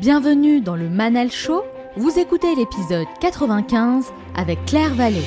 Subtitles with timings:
[0.00, 1.62] Bienvenue dans le Manal Show.
[1.96, 5.22] Vous écoutez l'épisode 95 avec Claire Vallée.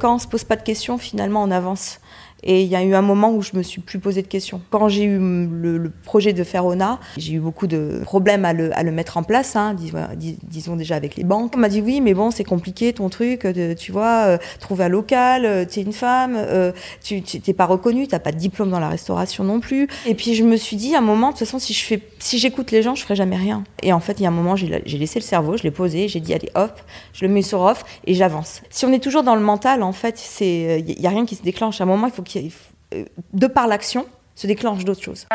[0.00, 2.00] Quand on se pose pas de questions, finalement, on avance.
[2.42, 4.60] Et il y a eu un moment où je me suis plus posé de questions.
[4.70, 8.76] Quand j'ai eu le, projet de faire ONA, j'ai eu beaucoup de problèmes à le,
[8.76, 11.52] à le mettre en place, hein, disons, déjà avec les banques.
[11.56, 14.84] On m'a dit oui, mais bon, c'est compliqué ton truc, de, tu vois, euh, trouver
[14.84, 16.72] un local, euh, tu es une femme, euh,
[17.02, 19.88] tu t'es pas reconnue, t'as pas de diplôme dans la restauration non plus.
[20.06, 22.38] Et puis je me suis dit à un moment, de toute façon, si je si
[22.38, 23.64] j'écoute les gens, je ferai jamais rien.
[23.82, 26.08] Et en fait, il y a un moment, j'ai laissé le cerveau, je l'ai posé,
[26.08, 26.80] j'ai dit allez hop,
[27.12, 28.62] je le mets sur off et j'avance.
[28.70, 31.42] Si on est toujours dans le mental, en fait, il y a rien qui se
[31.42, 31.80] déclenche.
[31.80, 35.26] À un moment, il faut euh, de par l'action, se déclenche d'autres choses.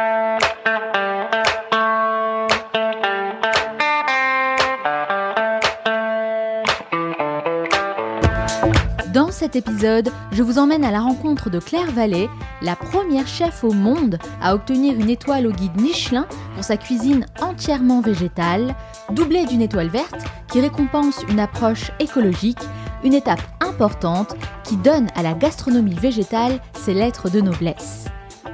[9.13, 12.30] Dans cet épisode, je vous emmène à la rencontre de Claire Vallée,
[12.62, 17.26] la première chef au monde à obtenir une étoile au guide Michelin pour sa cuisine
[17.41, 18.76] entièrement végétale,
[19.12, 22.60] doublée d'une étoile verte qui récompense une approche écologique
[23.05, 28.05] une étape importante qui donne à la gastronomie végétale ses lettres de noblesse.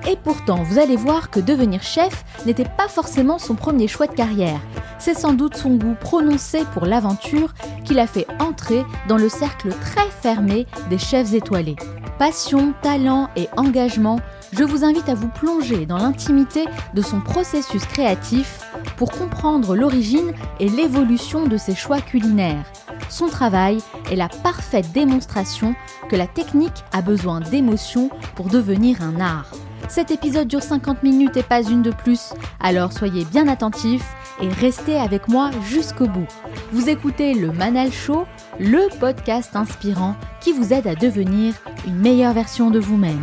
[0.09, 4.13] Et pourtant, vous allez voir que devenir chef n'était pas forcément son premier choix de
[4.13, 4.59] carrière.
[4.99, 7.53] C'est sans doute son goût prononcé pour l'aventure
[7.85, 11.77] qui l'a fait entrer dans le cercle très fermé des chefs étoilés.
[12.19, 14.19] Passion, talent et engagement,
[14.53, 18.61] je vous invite à vous plonger dans l'intimité de son processus créatif
[18.97, 22.65] pour comprendre l'origine et l'évolution de ses choix culinaires
[23.11, 23.79] son travail
[24.09, 25.75] est la parfaite démonstration
[26.09, 29.51] que la technique a besoin d'émotion pour devenir un art.
[29.89, 34.47] Cet épisode dure 50 minutes et pas une de plus, alors soyez bien attentifs et
[34.47, 36.27] restez avec moi jusqu'au bout.
[36.71, 38.25] Vous écoutez le Manal Show,
[38.59, 41.53] le podcast inspirant qui vous aide à devenir
[41.85, 43.21] une meilleure version de vous-même.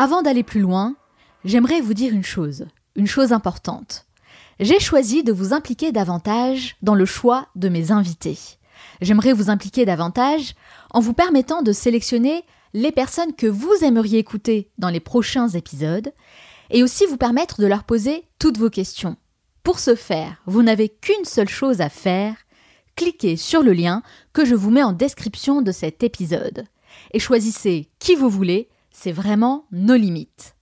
[0.00, 0.94] Avant d'aller plus loin,
[1.44, 4.06] j'aimerais vous dire une chose une chose importante.
[4.60, 8.38] J'ai choisi de vous impliquer davantage dans le choix de mes invités.
[9.00, 10.54] J'aimerais vous impliquer davantage
[10.90, 12.44] en vous permettant de sélectionner
[12.74, 16.12] les personnes que vous aimeriez écouter dans les prochains épisodes
[16.70, 19.16] et aussi vous permettre de leur poser toutes vos questions.
[19.64, 22.36] Pour ce faire, vous n'avez qu'une seule chose à faire,
[22.94, 26.66] cliquez sur le lien que je vous mets en description de cet épisode
[27.12, 28.68] et choisissez qui vous voulez,
[29.00, 30.56] c'est vraiment nos limites.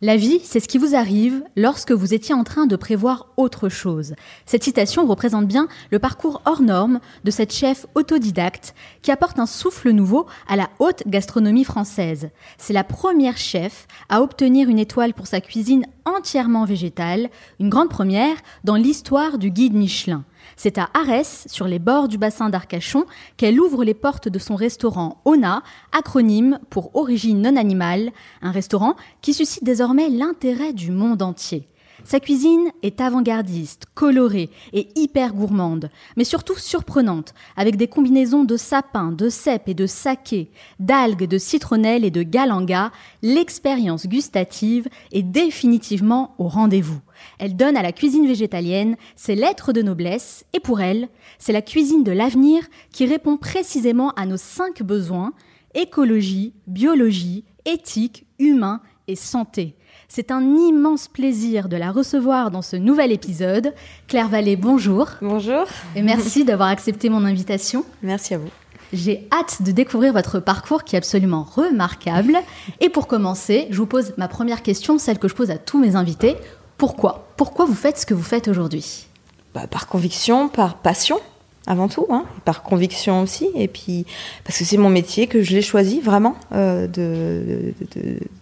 [0.00, 3.68] La vie, c'est ce qui vous arrive lorsque vous étiez en train de prévoir autre
[3.68, 4.14] chose.
[4.46, 9.46] Cette citation représente bien le parcours hors norme de cette chef autodidacte qui apporte un
[9.46, 12.30] souffle nouveau à la haute gastronomie française.
[12.56, 17.28] C'est la première chef à obtenir une étoile pour sa cuisine entièrement végétale,
[17.60, 20.24] une grande première dans l'histoire du guide Michelin.
[20.60, 23.04] C'est à Arès, sur les bords du bassin d'Arcachon,
[23.36, 28.10] qu'elle ouvre les portes de son restaurant ONA, acronyme pour Origine non animale,
[28.42, 31.68] un restaurant qui suscite désormais l'intérêt du monde entier.
[32.02, 38.56] Sa cuisine est avant-gardiste, colorée et hyper gourmande, mais surtout surprenante, avec des combinaisons de
[38.56, 42.90] sapin, de cèpe et de saké, d'algues, de citronnelle et de galanga,
[43.22, 47.00] l'expérience gustative est définitivement au rendez-vous.
[47.38, 51.08] Elle donne à la cuisine végétalienne ses lettres de noblesse et pour elle,
[51.38, 52.62] c'est la cuisine de l'avenir
[52.92, 55.32] qui répond précisément à nos cinq besoins
[55.74, 59.74] écologie, biologie, éthique, humain et santé.
[60.08, 63.74] C'est un immense plaisir de la recevoir dans ce nouvel épisode.
[64.06, 65.08] Claire Vallée, bonjour.
[65.20, 65.64] Bonjour.
[65.94, 67.84] Et merci d'avoir accepté mon invitation.
[68.02, 68.48] Merci à vous.
[68.92, 72.38] J'ai hâte de découvrir votre parcours qui est absolument remarquable.
[72.80, 75.78] Et pour commencer, je vous pose ma première question, celle que je pose à tous
[75.78, 76.36] mes invités.
[76.78, 77.28] Pourquoi?
[77.36, 79.08] Pourquoi vous faites ce que vous faites aujourd'hui?
[79.52, 81.18] Bah, Par conviction, par passion
[81.66, 84.06] avant tout, hein, par conviction aussi, et puis
[84.44, 87.74] parce que c'est mon métier, que je l'ai choisi vraiment euh, de,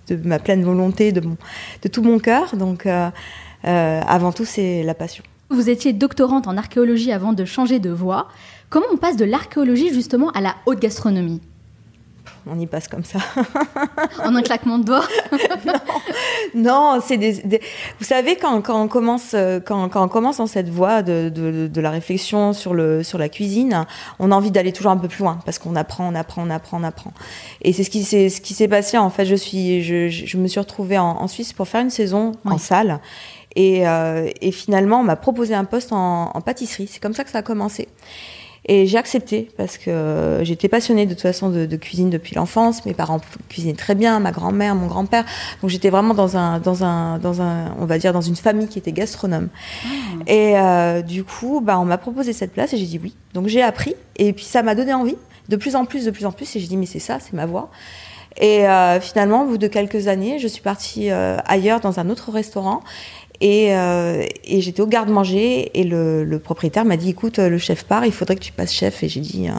[0.08, 1.36] de, ma pleine volonté, de, mon,
[1.82, 2.54] de tout mon cœur.
[2.54, 3.10] Donc euh,
[3.64, 5.24] euh, avant tout, c'est la passion.
[5.50, 8.28] Vous étiez doctorante en archéologie avant de changer de voie.
[8.70, 11.40] Comment on passe de l'archéologie justement à la haute gastronomie?
[12.48, 13.18] On y passe comme ça.
[14.24, 15.04] en un claquement de doigts
[16.54, 17.60] Non, c'est des,
[17.98, 19.34] Vous savez, quand, on commence,
[19.64, 23.86] quand, on commence dans cette voie de, la réflexion sur, le, sur la cuisine,
[24.18, 26.50] on a envie d'aller toujours un peu plus loin parce qu'on apprend, on apprend, on
[26.50, 27.12] apprend, on apprend.
[27.62, 28.98] Et c'est ce qui s'est, ce qui s'est passé.
[28.98, 32.58] En fait, je, suis, je, me suis retrouvée en, Suisse pour faire une saison en
[32.58, 33.00] salle.
[33.58, 36.88] Euh, et, finalement, on m'a proposé un poste en, en pâtisserie.
[36.90, 37.88] C'est comme ça que ça a commencé.
[38.68, 42.84] Et j'ai accepté parce que j'étais passionnée de toute façon de, cuisine depuis l'enfance.
[42.84, 45.24] Mes parents cuisinaient très bien, ma grand-mère, mon grand-père.
[45.62, 48.66] Donc j'étais vraiment dans un, dans un, dans un, on va dire dans une famille
[48.66, 49.48] qui était gastronome.
[49.84, 49.88] Ah.
[50.26, 53.14] Et euh, du coup, bah, on m'a proposé cette place et j'ai dit oui.
[53.34, 55.16] Donc j'ai appris et puis ça m'a donné envie
[55.48, 56.56] de plus en plus, de plus en plus.
[56.56, 57.70] Et j'ai dit mais c'est ça, c'est ma voie.
[58.38, 62.10] Et euh, finalement, au bout de quelques années, je suis partie euh, ailleurs dans un
[62.10, 62.82] autre restaurant
[63.42, 68.12] euh, et, j'étais au garde-manger et le, propriétaire m'a dit écoute, le chef part, il
[68.12, 69.02] faudrait que tu passes chef.
[69.02, 69.52] Et j'ai dit, euh,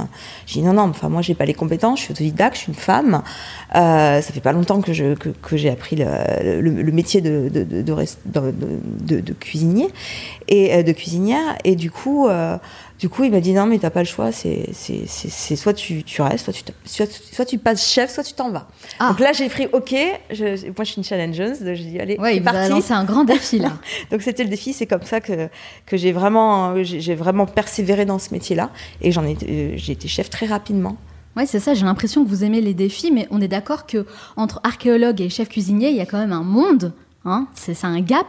[0.46, 2.72] j'ai dit non, non, enfin moi j'ai pas les compétences, je suis autodidacte, je suis
[2.72, 3.22] une femme.
[3.76, 7.64] Euh, ça fait pas longtemps que, je, que, j'ai appris le, le, métier de, de,
[7.64, 9.90] de, de, cuisinier
[10.48, 11.58] et de cuisinière.
[11.64, 12.28] Et du coup,
[13.00, 14.32] du coup, il m'a dit non, mais t'as pas le choix.
[14.32, 16.64] C'est, c'est, soit tu, tu restes, soit tu,
[17.32, 18.68] soit, tu passes chef, soit tu t'en vas.
[19.00, 19.10] Ah.
[19.10, 19.96] Donc là, j'ai pris OK.
[20.32, 21.60] Je, moi, je suis une challengeuse.
[21.62, 22.42] J'ai dit allez, ouais,
[22.82, 23.74] c'est un grand défi là.
[24.12, 24.74] donc c'était le défi.
[24.74, 25.48] C'est comme ça que,
[25.86, 28.72] que j'ai vraiment, j'ai, vraiment persévéré dans ce métier-là.
[29.02, 30.98] Et j'en ai, euh, j'ai été chef très rapidement.
[31.36, 31.76] Oui, c'est ça.
[31.76, 34.08] J'ai l'impression que vous aimez les défis, mais on est d'accord que
[34.38, 36.94] entre archéologue et chef cuisinier, il y a quand même un monde
[37.28, 38.28] Hein, c'est un gap.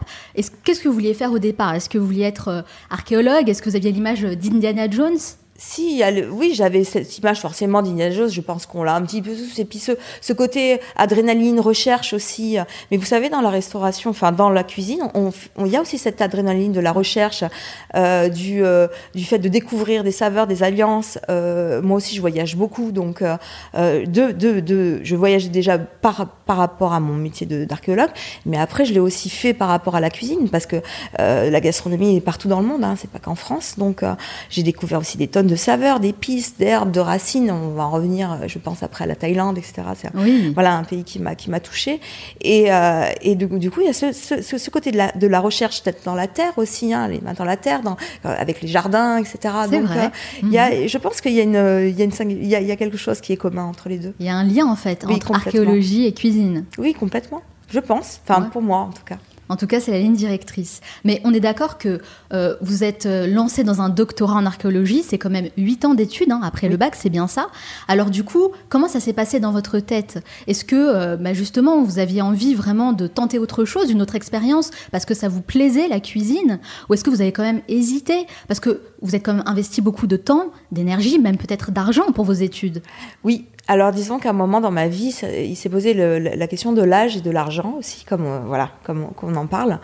[0.65, 1.75] Qu'est-ce que vous vouliez faire au départ?
[1.75, 3.49] Est-ce que vous vouliez être euh, archéologue?
[3.49, 5.19] Est-ce que vous aviez l'image d'Indiana Jones?
[5.61, 8.31] Si, oui, j'avais cette image forcément d'Indiana Jones.
[8.31, 12.57] Je pense qu'on l'a un petit peu Et puis ce, ce, côté adrénaline, recherche aussi.
[12.91, 15.01] Mais vous savez, dans la restauration, enfin dans la cuisine,
[15.59, 17.43] il y a aussi cette adrénaline de la recherche,
[17.97, 21.19] euh, du, euh, du fait de découvrir des saveurs, des alliances.
[21.29, 23.23] Euh, moi aussi, je voyage beaucoup, donc
[23.75, 28.11] de, de, de, je voyageais déjà par, par rapport à mon métier d'archéologue,
[28.47, 30.77] mais après, je l'ai aussi fait par rapport à la cuisine, parce que
[31.19, 33.75] la gastronomie est partout dans le monde, hein, c'est pas qu'en France.
[33.77, 34.05] Donc,
[34.51, 37.51] j'ai découvert aussi des tonnes de saveurs, d'épices, d'herbes, de racines.
[37.51, 39.83] On va en revenir, euh, je pense, après à la Thaïlande, etc.
[39.97, 40.11] C'est
[40.55, 42.01] voilà, un pays qui m'a qui m'a touché.
[42.41, 45.41] Et, euh, et du, coup, il y a ce, ce, côté de la, de la
[45.41, 48.63] recherche peut-être dans la terre aussi, hein, les mains dans la terre, dans, euh, avec
[48.63, 49.55] les jardins, etc.
[49.71, 50.11] Donc, vrai.
[50.45, 50.89] y a, mhm.
[50.89, 52.73] je pense qu'il y a une, il y a une, il y a, il y
[52.73, 54.15] a quelque chose qui est commun entre les deux.
[54.21, 56.65] Il y a un lien en fait entre archéologie et cuisine.
[56.79, 57.43] Oui, complètement.
[57.71, 58.21] Je pense.
[58.27, 59.19] Enfin, pour moi en tout cas.
[59.49, 60.81] En tout cas, c'est la ligne directrice.
[61.05, 62.01] Mais on est d'accord que
[62.33, 65.95] euh, vous êtes euh, lancé dans un doctorat en archéologie, c'est quand même 8 ans
[65.95, 67.49] d'études hein, après le bac, c'est bien ça.
[67.89, 70.23] Alors du coup, comment ça s'est passé dans votre tête?
[70.47, 74.15] Est-ce que euh, bah, justement, vous aviez envie vraiment de tenter autre chose, une autre
[74.15, 76.61] expérience, parce que ça vous plaisait la cuisine?
[76.89, 78.27] Ou est-ce que vous avez quand même hésité?
[78.49, 82.25] Parce que vous êtes quand même investi beaucoup de temps, d'énergie, même peut-être d'argent pour
[82.25, 82.83] vos études.
[83.25, 86.83] Oui, alors disons qu'à un moment dans ma vie, il s'est posé la question de
[86.83, 89.79] l'âge et de l'argent aussi, comme euh, voilà, comme on en parle.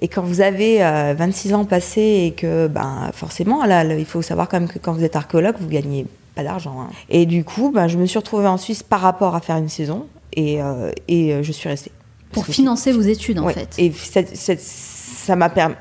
[0.00, 4.22] Et quand vous avez 26 euh, ans passés et que ben forcément là, il faut
[4.22, 6.06] savoir quand même que quand vous êtes archéologue, vous gagnez
[6.36, 6.80] pas d'argent.
[6.80, 6.88] Hein.
[7.10, 9.68] Et du coup, ben, je me suis retrouvée en Suisse par rapport à faire une
[9.68, 11.92] saison et, euh, et je suis restée.
[12.32, 13.76] Pour financer vos études en fait.
[13.78, 15.76] Et ça m'a permis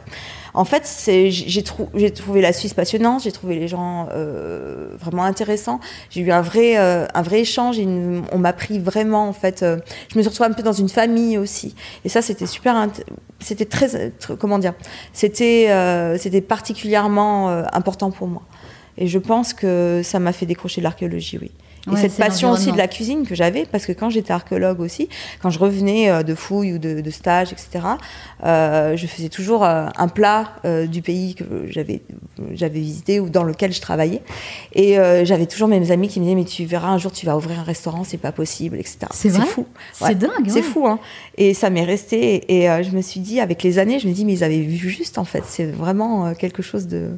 [0.53, 5.79] en fait, j'ai trouvé la Suisse passionnante, j'ai trouvé les gens euh, vraiment intéressants.
[6.11, 7.79] J'ai eu un vrai, euh, un vrai échange.
[7.79, 9.63] on m'a pris vraiment, en fait.
[9.63, 9.77] Euh,
[10.11, 11.73] je me suis retrouvée un peu dans une famille aussi.
[12.05, 12.87] Et ça, c'était super.
[13.39, 14.73] C'était très, Comment dire
[15.11, 15.67] C'était
[16.19, 18.43] c'était particulièrement important pour moi.
[18.97, 21.51] Et je pense que ça m'a fait décrocher de l'archéologie, oui.
[21.91, 25.09] Et cette passion aussi de la cuisine que j'avais, parce que quand j'étais archéologue aussi,
[25.41, 27.81] quand je revenais euh, de fouilles ou de, de stages, etc.,
[28.45, 32.01] euh, je faisais toujours euh, un plat euh, du pays que j'avais
[32.53, 34.21] j'avais visité ou dans lequel je travaillais.
[34.73, 37.37] Et j'avais toujours mes amis qui me disaient mais tu verras un jour tu vas
[37.37, 38.99] ouvrir un restaurant, c'est pas possible, etc.
[39.11, 39.65] C'est fou.
[39.93, 40.47] C'est dingue.
[40.47, 40.87] C'est fou.
[40.87, 40.99] Hein.
[41.37, 42.53] Et ça m'est resté.
[42.53, 44.89] Et je me suis dit avec les années, je me dis mais ils avaient vu
[44.89, 45.43] juste en fait.
[45.47, 47.11] C'est vraiment quelque chose de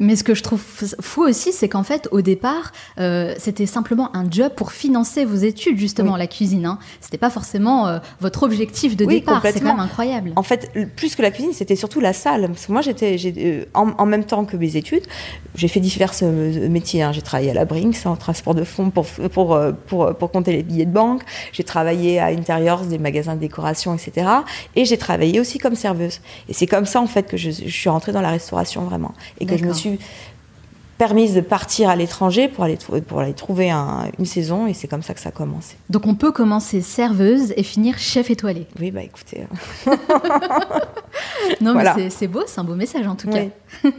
[0.00, 0.62] mais ce que je trouve
[1.00, 5.36] fou aussi, c'est qu'en fait, au départ, euh, c'était simplement un job pour financer vos
[5.36, 6.66] études, justement, la cuisine.
[6.66, 6.78] Hein.
[7.00, 9.42] C'était pas forcément euh, votre objectif de départ.
[9.44, 10.32] C'est quand même incroyable.
[10.36, 12.48] En fait, plus que la cuisine, c'était surtout la salle.
[12.48, 15.04] Parce que moi, j'étais, euh, en, même temps que mes études,
[15.54, 16.12] j'ai fait divers
[16.68, 17.02] métiers.
[17.02, 17.12] Hein.
[17.12, 20.62] J'ai travaillé à la Brinks en transport de fonds pour, pour, pour, pour compter les
[20.62, 21.22] billets de banque.
[21.52, 24.26] J'ai travaillé à Interiors, des magasins de décoration, etc.
[24.76, 26.20] Et j'ai travaillé aussi comme serveuse.
[26.48, 29.12] Et c'est comme ça, en fait, que je, je suis rentrée dans la restauration vraiment.
[29.38, 29.98] Et que je me suis
[31.00, 32.76] permise de partir à l'étranger pour aller,
[33.08, 35.76] pour aller trouver une saison et c'est comme ça que ça a commencé.
[35.88, 38.66] Donc on peut commencer serveuse et finir chef étoilé.
[38.78, 39.46] Oui, bah écoutez.
[39.86, 39.96] Hein.
[41.62, 43.44] non, mais c'est beau, c'est un beau message en tout cas.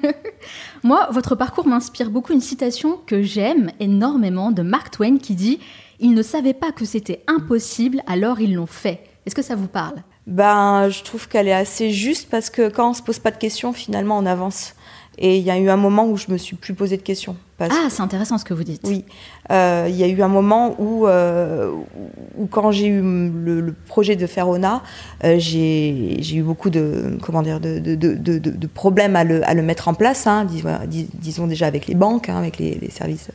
[0.84, 5.60] Moi, votre parcours m'inspire beaucoup une citation que j'aime énormément de Mark Twain qui dit
[6.00, 9.06] Ils ne savaient pas que c'était impossible, alors ils l'ont fait.
[9.26, 10.04] Est-ce que ça vous parle?
[10.28, 13.38] Ben, je trouve qu'elle est assez juste parce que quand on se pose pas de
[13.38, 14.76] questions, finalement, on avance.
[15.18, 17.36] Et il y a eu un moment où je me suis plus posé de questions.
[17.60, 18.82] ah, c'est intéressant ce que vous dites.
[18.86, 19.04] Oui.
[19.52, 21.72] Euh, il y a eu un moment où, euh,
[22.38, 24.82] où quand j'ai eu le, projet de faire ONA,
[25.26, 29.54] euh, j'ai eu beaucoup de, comment dire, de, de, de, de problèmes à le, à
[29.54, 30.48] le, mettre en place, hein,
[31.14, 33.30] disons, déjà avec les banques, hein, avec les, les services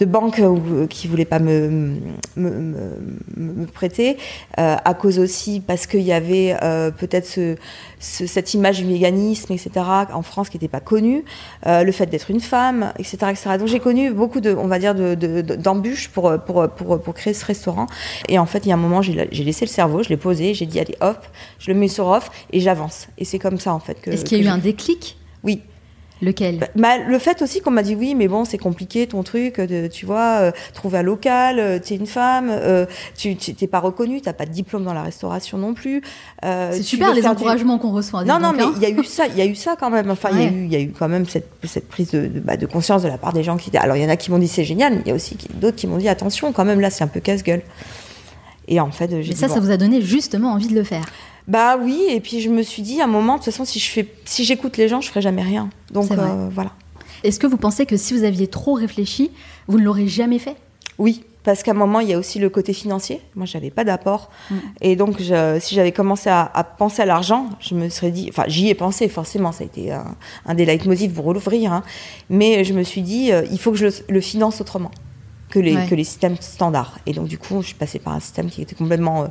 [0.00, 1.98] de banques euh, qui ne voulaient pas me,
[2.36, 4.16] me, prêter,
[4.58, 7.56] euh, à cause aussi parce qu'il y avait euh, peut-être ce,
[7.98, 9.70] cette image du mécanisme, etc.,
[10.12, 11.24] en France qui n'était pas connue,
[11.66, 13.18] le fait d'être une femme, etc.
[13.30, 13.50] etc.
[13.58, 17.34] Donc j'ai connu beaucoup de, on va dire, d'embûches de, pour, pour, pour, pour, créer
[17.34, 17.86] ce restaurant.
[18.28, 20.54] Et en fait, il y a un moment, j'ai laissé le cerveau, je l'ai posé,
[20.54, 21.18] j'ai dit, allez, hop,
[21.58, 23.08] je le mets sur off et j'avance.
[23.18, 23.98] Et c'est comme ça, en fait.
[24.06, 25.18] Est-ce qu'il y a eu un déclic?
[25.44, 25.62] Oui,
[26.22, 26.58] Lequel?
[26.58, 29.60] Bah, bah, Le fait aussi qu'on m'a dit oui, mais bon, c'est compliqué ton truc,
[29.60, 32.86] de, tu vois, euh, trouver un local, euh, tu es une femme, euh,
[33.16, 36.02] tu n'es pas reconnue, tu n'as pas de diplôme dans la restauration non plus.
[36.42, 38.24] c'est super les encouragements qu'on reçoit.
[38.24, 40.10] Non, non, mais il y a eu ça, il y a eu ça quand même.
[40.10, 42.40] Enfin, il y, a eu, y a eu quand même cette, cette prise de, de,
[42.40, 43.74] bah, de, conscience de la part des gens qui.
[43.76, 45.36] Alors, il y en a qui m'ont dit c'est génial, mais il y a aussi
[45.54, 47.62] d'autres qui m'ont dit attention, quand même là, c'est un peu casse-gueule.
[48.70, 49.30] Et en fait, j'ai.
[49.30, 51.04] Mais ça, ça vous a donné justement envie de le faire.
[51.48, 53.78] Bah oui, et puis je me suis dit à un moment, de toute façon, si
[53.78, 55.68] je fais, si j'écoute les gens, je ferai jamais rien.
[55.92, 56.10] Donc
[56.52, 56.72] voilà.
[57.22, 59.30] Est-ce que vous pensez que si vous aviez trop réfléchi,
[59.68, 60.56] vous ne l'aurez jamais fait?
[60.96, 63.20] Oui, parce qu'à un moment, il y a aussi le côté financier.
[63.34, 64.30] Moi, je n'avais pas d'apport.
[64.50, 64.54] Mm.
[64.82, 65.16] Et donc,
[65.60, 69.08] si j'avais commencé à, penser à l'argent, je me serais dit, enfin, j'y ai pensé
[69.08, 70.14] forcément, ça a été un,
[70.46, 71.72] un des leitmotifs pour l'ouvrir.
[71.72, 71.82] Hein.
[72.28, 74.90] Mais je me suis dit, euh, il faut que je le, finance autrement
[75.50, 76.98] que les, que les systèmes standards.
[77.06, 79.26] Et donc, du coup, je suis passée par un système qui était complètement euh,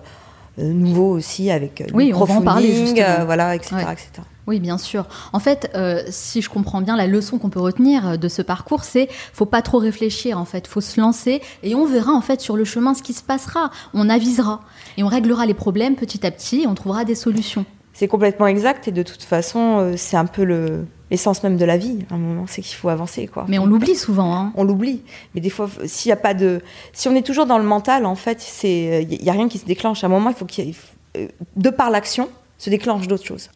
[0.59, 2.93] euh, nouveau aussi, avec oui, on va en parler,
[3.25, 4.21] voilà, etc., etc.
[4.49, 5.05] Oui, bien sûr.
[5.31, 8.41] En fait, euh, si je comprends bien, la leçon qu'on peut retenir euh, de ce
[8.41, 10.39] parcours, c'est faut pas trop réfléchir.
[10.39, 13.13] En fait, faut se lancer et on verra en fait sur le chemin ce qui
[13.13, 13.69] se passera.
[13.93, 14.61] On avisera
[14.97, 16.63] et on réglera les problèmes petit à petit.
[16.63, 17.63] Et on trouvera des solutions.
[17.93, 21.65] C'est complètement exact et de toute façon, euh, c'est un peu le l'essence même de
[21.65, 21.99] la vie.
[22.09, 23.45] À un moment, c'est qu'il faut avancer, quoi.
[23.47, 24.35] Mais on l'oublie souvent.
[24.35, 24.51] Hein.
[24.55, 25.01] On l'oublie.
[25.35, 26.61] Mais des fois, s'il y a pas de,
[26.93, 29.57] si on est toujours dans le mental, en fait, c'est, il y a rien qui
[29.57, 30.03] se déclenche.
[30.03, 30.73] À un moment, il faut qu'il,
[31.55, 33.49] de par l'action, se déclenche d'autres choses.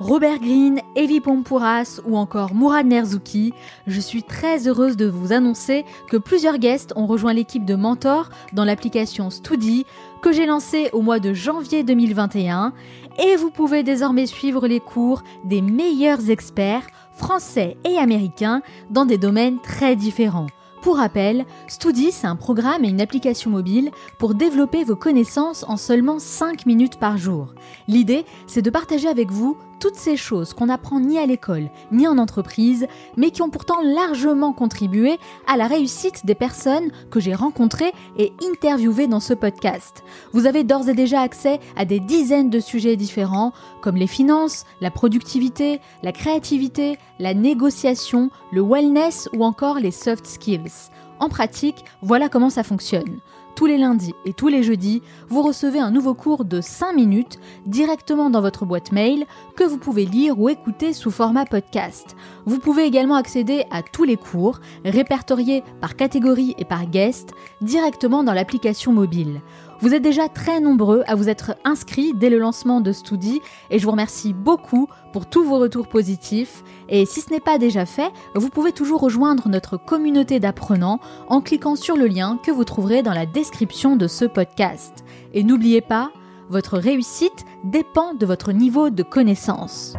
[0.00, 3.54] Robert Green, Evi Pompouras ou encore Mourad Nerzouki,
[3.86, 8.28] je suis très heureuse de vous annoncer que plusieurs guests ont rejoint l'équipe de Mentor
[8.52, 9.86] dans l'application Studi
[10.20, 12.74] que j'ai lancée au mois de janvier 2021
[13.18, 19.18] et vous pouvez désormais suivre les cours des meilleurs experts français et américains dans des
[19.18, 20.48] domaines très différents.
[20.82, 25.78] Pour rappel, Studi, c'est un programme et une application mobile pour développer vos connaissances en
[25.78, 27.54] seulement 5 minutes par jour.
[27.88, 32.08] L'idée, c'est de partager avec vous toutes ces choses qu'on n'apprend ni à l'école ni
[32.08, 32.86] en entreprise,
[33.18, 38.32] mais qui ont pourtant largement contribué à la réussite des personnes que j'ai rencontrées et
[38.50, 40.02] interviewées dans ce podcast.
[40.32, 44.64] Vous avez d'ores et déjà accès à des dizaines de sujets différents, comme les finances,
[44.80, 50.88] la productivité, la créativité, la négociation, le wellness ou encore les soft skills.
[51.20, 53.20] En pratique, voilà comment ça fonctionne
[53.54, 57.38] tous les lundis et tous les jeudis, vous recevez un nouveau cours de 5 minutes
[57.66, 62.16] directement dans votre boîte mail que vous pouvez lire ou écouter sous format podcast.
[62.46, 67.30] Vous pouvez également accéder à tous les cours, répertoriés par catégorie et par guest,
[67.60, 69.40] directement dans l'application mobile.
[69.84, 73.78] Vous êtes déjà très nombreux à vous être inscrits dès le lancement de Studi et
[73.78, 76.64] je vous remercie beaucoup pour tous vos retours positifs.
[76.88, 81.42] Et si ce n'est pas déjà fait, vous pouvez toujours rejoindre notre communauté d'apprenants en
[81.42, 85.04] cliquant sur le lien que vous trouverez dans la description de ce podcast.
[85.34, 86.12] Et n'oubliez pas,
[86.48, 89.92] votre réussite dépend de votre niveau de connaissance.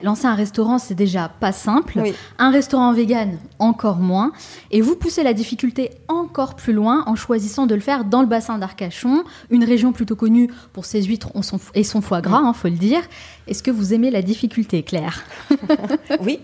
[0.00, 2.00] Lancer un restaurant, c'est déjà pas simple.
[2.38, 4.30] Un restaurant vegan, encore moins.
[4.70, 8.28] Et vous poussez la difficulté encore plus loin en choisissant de le faire dans le
[8.28, 11.32] bassin d'Arcachon, une région plutôt connue pour ses huîtres
[11.74, 13.00] et son foie gras, il hein, faut le dire.
[13.48, 15.24] Est-ce que vous aimez la difficulté, Claire
[16.20, 16.38] Oui.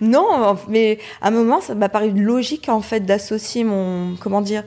[0.00, 4.64] non, mais à un moment, ça m'a paru logique en fait d'associer mon, comment dire,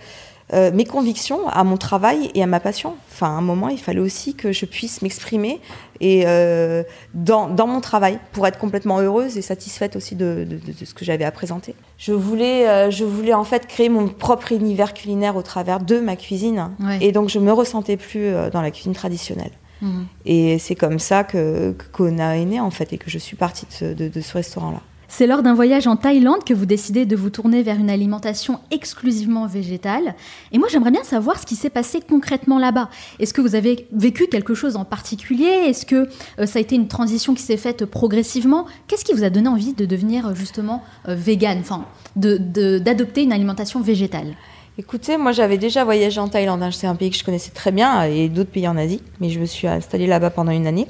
[0.54, 2.96] euh, mes convictions à mon travail et à ma passion.
[3.10, 5.62] Enfin, à un moment, il fallait aussi que je puisse m'exprimer
[6.02, 10.86] et euh, dans, dans, mon travail pour être complètement heureuse et satisfaite aussi de, de,
[10.86, 11.76] ce que j'avais à présenter.
[11.98, 16.00] Je voulais, euh, je voulais en fait créer mon propre univers culinaire au travers de
[16.00, 19.52] ma cuisine et donc je me ressentais plus dans la cuisine traditionnelle.
[19.82, 20.08] Mhm.
[20.26, 23.68] Et c'est comme ça que Kona est né en fait et que je suis partie
[23.82, 24.82] de ce restaurant-là.
[25.14, 28.62] C'est lors d'un voyage en Thaïlande que vous décidez de vous tourner vers une alimentation
[28.72, 30.16] exclusivement végétale.
[30.54, 32.90] Et moi, j'aimerais bien savoir ce qui s'est passé concrètement là-bas.
[33.20, 35.50] Est-ce que vous avez vécu quelque chose en particulier?
[35.68, 36.08] Est-ce que
[36.40, 38.68] euh, ça a été une transition qui s'est faite progressivement?
[38.88, 41.84] Qu'est-ce qui vous a donné envie de devenir euh, justement euh, vegan, enfin,
[42.16, 44.38] d'adopter une alimentation végétale
[44.78, 46.64] Écoutez, moi j'avais déjà voyagé en Thaïlande.
[46.64, 46.72] Hein.
[46.72, 49.02] C'est un pays que je connaissais très bien et d'autres pays en Asie.
[49.20, 50.88] Mais je me suis installée là-bas pendant une année.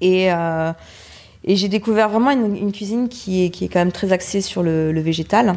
[0.00, 0.72] Et, euh,
[1.44, 4.62] et j'ai découvert vraiment une, cuisine qui est, qui est quand même très axée sur
[4.62, 5.54] le, végétal,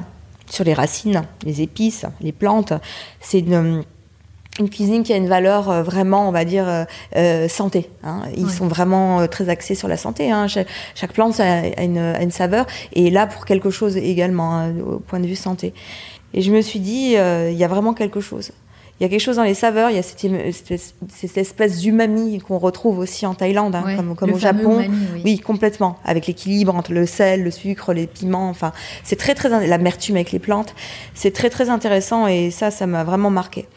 [0.50, 2.74] sur les racines, les épices, les plantes.
[3.20, 3.84] C'est une,
[4.60, 7.90] une, cuisine qui a une valeur euh, vraiment, on va dire, euh, santé.
[8.04, 8.24] Hein.
[8.36, 10.32] Ils sont vraiment très axés sur la santé.
[10.32, 10.48] Hein.
[10.48, 15.00] Chaque, plante a une, a une, saveur et là pour quelque chose également, hein, au
[15.00, 15.74] point de vue santé.
[16.34, 18.52] Et je me suis dit, il y a vraiment quelque chose
[19.00, 22.58] il y a quelque chose dans les saveurs, il y a cette, espèce d'umami qu'on
[22.58, 24.88] retrouve aussi en Thaïlande, hein, comme, au Japon.
[25.26, 25.38] oui.
[25.40, 25.98] complètement.
[26.06, 28.48] Avec l'équilibre entre le sel, le sucre, les piments.
[28.48, 28.72] Enfin,
[29.04, 29.68] c'est très, très.
[29.68, 30.74] L'amertume avec les plantes.
[31.14, 33.68] C'est très, très intéressant et ça, ça m'a vraiment marqué.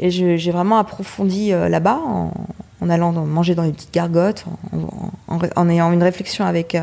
[0.00, 4.44] Et j'ai vraiment approfondi euh, là-bas en, allant manger dans les petites gargotes,
[5.28, 6.82] en, ayant une réflexion avec, euh,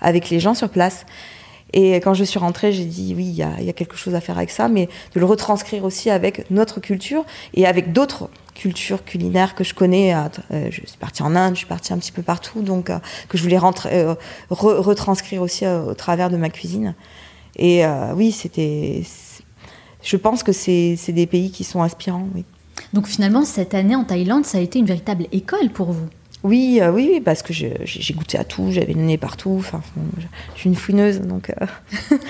[0.00, 1.04] avec les gens sur place.
[1.72, 4.36] Et quand je suis rentrée, j'ai dit oui, il y, a, quelque chose à faire
[4.36, 7.24] avec ça, mais de le retranscrire aussi avec notre culture
[7.54, 10.14] et avec d'autres cultures culinaires que je connais.
[10.14, 12.98] Euh, je suis partie en Inde, je suis partie un petit peu partout, donc euh,
[13.28, 14.14] que je voulais euh,
[14.50, 16.94] retranscrire aussi au travers de ma cuisine.
[17.56, 19.02] Et oui, c'était.
[20.02, 22.28] Je pense que c'est des pays qui sont inspirants.
[22.34, 22.44] Oui.
[22.92, 26.08] Donc finalement, cette année en Thaïlande, ça a été une véritable école pour vous?
[26.44, 29.56] Oui, euh, oui, oui, parce que j'ai goûté à tout, j'avais le nez partout.
[29.58, 29.80] Enfin,
[30.54, 31.66] je suis une fouineuse, donc euh,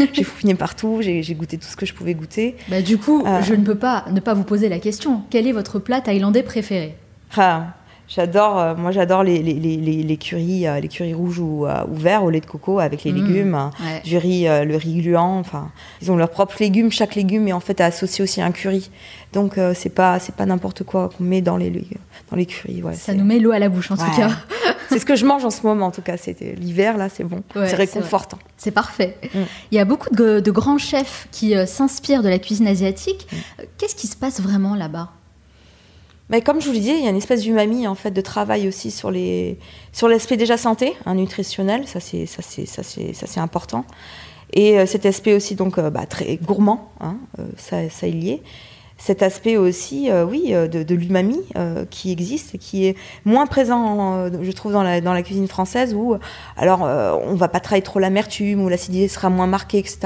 [0.13, 2.57] j'ai fouiné partout, j'ai goûté tout ce que je pouvais goûter.
[2.69, 3.43] Bah, du coup, euh.
[3.43, 5.23] je ne peux pas ne pas vous poser la question.
[5.31, 6.97] Quel est votre plat thaïlandais préféré?
[7.37, 7.75] Ah,
[8.15, 12.31] J'adore, moi j'adore les, les, les, les, curries, les curries rouges ou, ou verts au
[12.31, 13.71] lait de coco avec les mmh, légumes,
[14.05, 15.39] du riz, le riz gluant.
[15.39, 16.91] Enfin, ils ont leurs propres légumes.
[16.91, 18.91] Chaque légume est en fait associé aussi à un curry.
[19.33, 21.71] Donc c'est pas c'est pas n'importe quoi qu'on met dans les
[22.31, 22.83] dans les curries.
[22.83, 24.31] Ouais, ça nous met l'eau à la bouche en tout cas.
[24.89, 26.17] c'est ce que je mange en ce moment en tout cas.
[26.17, 28.39] C'était l'hiver là, c'est bon, c'est réconfortant.
[28.57, 29.17] C'est parfait.
[29.35, 29.39] Mm.
[29.71, 33.27] Il y a beaucoup de, grands chefs qui euh, s'inspirent de la cuisine asiatique.
[33.31, 33.37] Mm.
[33.37, 35.11] Euh, qu'est-ce qui se passe vraiment là-bas?
[36.33, 38.21] Mais comme je vous le disais, il y a une espèce d'umami en fait de
[38.21, 39.59] travail aussi sur les
[39.93, 43.85] sur l'aspect déjà santé, nutritionnel, ça c'est ça c'est ça c'est ça c'est important.
[44.55, 47.19] Et euh, cet aspect aussi donc bah, très gourmand, hein,
[47.57, 48.43] ça ça est lié
[49.05, 54.31] cet aspect aussi, euh, oui, euh, de, l'umami euh, qui existe, qui est moins présent,
[54.41, 56.17] je trouve, dans la, dans la cuisine française, où,
[56.57, 59.99] alors, on va pas travailler trop l'amertume, ou l'acidité sera moins marquée, etc.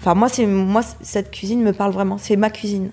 [0.00, 2.16] Enfin, moi, c'est moi, cette cuisine me parle vraiment.
[2.16, 2.90] C'est ma cuisine.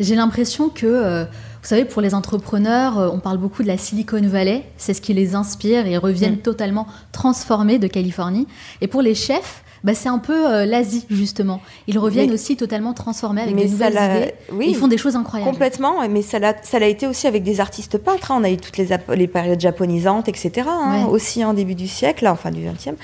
[0.00, 1.26] J'ai l'impression que,
[1.68, 4.64] vous savez, pour les entrepreneurs, on parle beaucoup de la Silicon Valley.
[4.78, 6.38] C'est ce qui les inspire et ils reviennent mm.
[6.38, 8.46] totalement transformés de Californie.
[8.80, 11.60] Et pour les chefs, bah, c'est un peu euh, l'Asie justement.
[11.86, 14.34] Ils reviennent aussi totalement transformés avec des nouvelles idées.
[14.52, 15.50] Oui, ils font des choses incroyables.
[15.50, 18.30] Complètement, mais ça l'a, été aussi avec des artistes peintres.
[18.32, 18.38] Hein.
[18.40, 20.68] On a eu toutes les, les périodes japonisantes, etc.
[20.68, 22.96] Hein, aussi en début du siècle, enfin du XXe.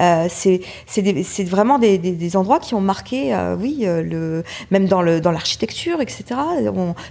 [0.00, 0.60] Euh, c'est,
[1.44, 5.30] vraiment des, des, endroits qui ont marqué, euh, oui, euh, le, même dans, le, dans
[5.30, 6.24] l'architecture, etc.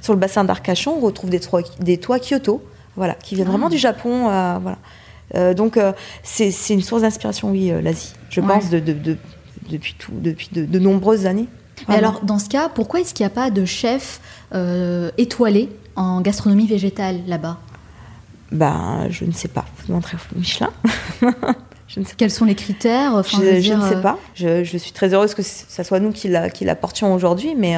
[0.02, 2.62] sur le bassin d'Arcachon, on retrouve des toits, des toits Kyoto,
[2.96, 3.52] voilà, qui viennent ah.
[3.52, 4.24] vraiment du Japon,
[4.62, 4.78] voilà.
[5.36, 5.94] Euh, donc euh,
[6.24, 8.14] c'est une source d'inspiration, oui, euh, l'Asie.
[8.30, 11.48] Je pense de, depuis, tout, depuis de, nombreuses années.
[11.90, 14.22] Mais alors, dans ce cas, pourquoi est-ce qu'il n'y a pas de chef
[15.18, 17.60] étoilé en gastronomie végétale là-bas?
[18.52, 19.66] Ben, je ne sais pas.
[19.78, 20.70] Vous demanderez Michelin.
[21.88, 24.18] je ne sais Quels sont les critères Je, ne sais pas.
[24.36, 27.78] Je, suis très heureuse que ce soit nous qui l'apportions aujourd'hui, mais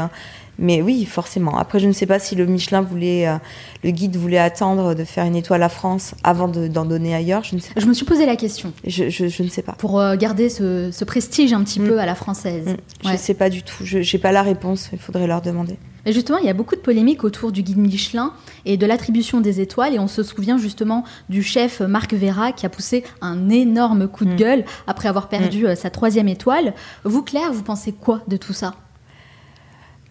[0.60, 1.58] mais oui, forcément.
[1.58, 3.38] Après, je ne sais pas si le Michelin voulait, euh,
[3.84, 7.44] le guide voulait attendre de faire une étoile à France avant d'en donner ailleurs.
[7.44, 8.74] Je, ne sais je me suis posé la question.
[8.86, 9.74] Je, je, ne sais pas.
[9.74, 11.88] Pour euh, garder ce, ce, prestige un petit mm.
[11.88, 12.68] peu à la française.
[12.68, 12.78] Mm.
[13.06, 13.84] Je ne sais pas du tout.
[13.84, 14.90] Je n'ai pas la réponse.
[14.94, 15.78] Il faudrait leur demander.
[16.06, 18.32] Mais justement, il y a beaucoup de polémiques autour du guide Michelin
[18.66, 19.94] et de l'attribution des étoiles.
[19.94, 24.26] Et on se souvient justement du chef Marc Vera qui a poussé un énorme coup
[24.26, 24.38] de mm.
[24.38, 26.74] gueule après avoir perdu euh, sa troisième étoile.
[27.04, 28.74] Vous, Claire, vous pensez quoi de tout ça?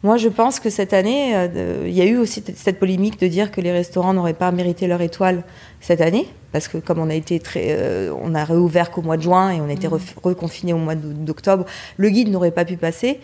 [0.02, 3.26] Moi, je pense que cette année, euh, il y a eu aussi cette polémique de
[3.26, 5.42] dire que les restaurants n'auraient pas mérité leur étoile
[5.80, 9.16] cette année, parce que comme on a été très, euh, on a réouvert qu'au mois
[9.16, 9.98] de juin et on a été mmh.
[10.22, 11.64] reconfiné au mois d'octobre,
[11.96, 13.20] le guide n'aurait pas pu passer.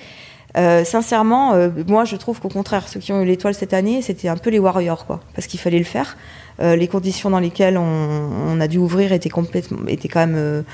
[0.56, 1.54] Euh, sincèrement,
[1.86, 4.50] moi, je trouve qu'au contraire, ceux qui ont eu l'étoile cette année, c'était un peu
[4.50, 6.16] les warriors, quoi, parce qu'il fallait le faire.
[6.60, 10.64] Les conditions dans lesquelles on, a dû ouvrir étaient complètement, étaient quand même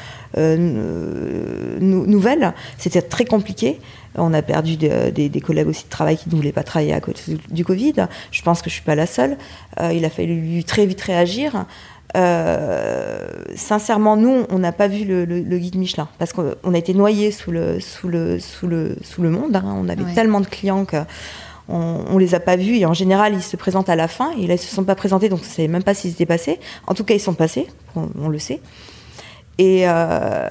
[1.81, 2.53] nouvelles.
[2.79, 3.81] C'était très compliqué.
[4.19, 7.15] On a perdu des, collègues aussi de travail qui ne voulaient pas travailler à cause
[7.51, 7.95] du Covid.
[8.31, 9.37] Je pense que je ne suis pas la seule.
[9.81, 11.67] Euh, il a fallu très vite réagir.
[12.17, 15.25] Euh, sincèrement, nous, on n'a pas vu le,
[15.59, 19.31] guide Michelin parce qu'on a été noyés sous le, sous le, sous le, sous le
[19.31, 19.57] monde.
[19.57, 19.75] Hein.
[19.77, 21.05] On avait tellement de clients qu'on
[21.69, 24.47] on les a pas vus et en général ils se présentent à la fin et
[24.47, 26.59] là ils se sont pas présentés donc on ne savait même pas s'ils étaient passés.
[26.87, 28.61] En tout cas ils sont passés, on le sait.
[29.59, 30.51] Et euh,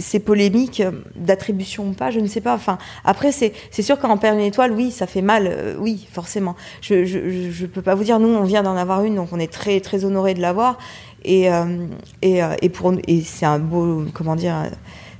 [0.00, 0.82] ces polémiques
[1.14, 2.54] d'attribution ou pas, je ne sais pas.
[2.54, 3.52] Enfin, après, c'est
[3.82, 6.56] sûr qu'en perdre une étoile, oui, ça fait mal, euh, oui, forcément.
[6.80, 9.52] Je ne peux pas vous dire, nous, on vient d'en avoir une, donc on est
[9.52, 10.78] très, très honoré de l'avoir.
[11.22, 11.86] Et, euh,
[12.22, 14.70] et, et, pour, et c'est un beau, comment dire,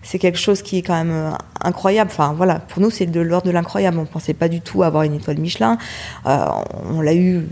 [0.07, 2.11] c'est quelque chose qui est quand même incroyable.
[2.13, 3.99] Enfin, voilà, pour nous, c'est de l'ordre de l'incroyable.
[3.99, 5.79] On ne pensait pas du tout avoir une étoile Michelin.
[6.25, 7.45] on l'a eu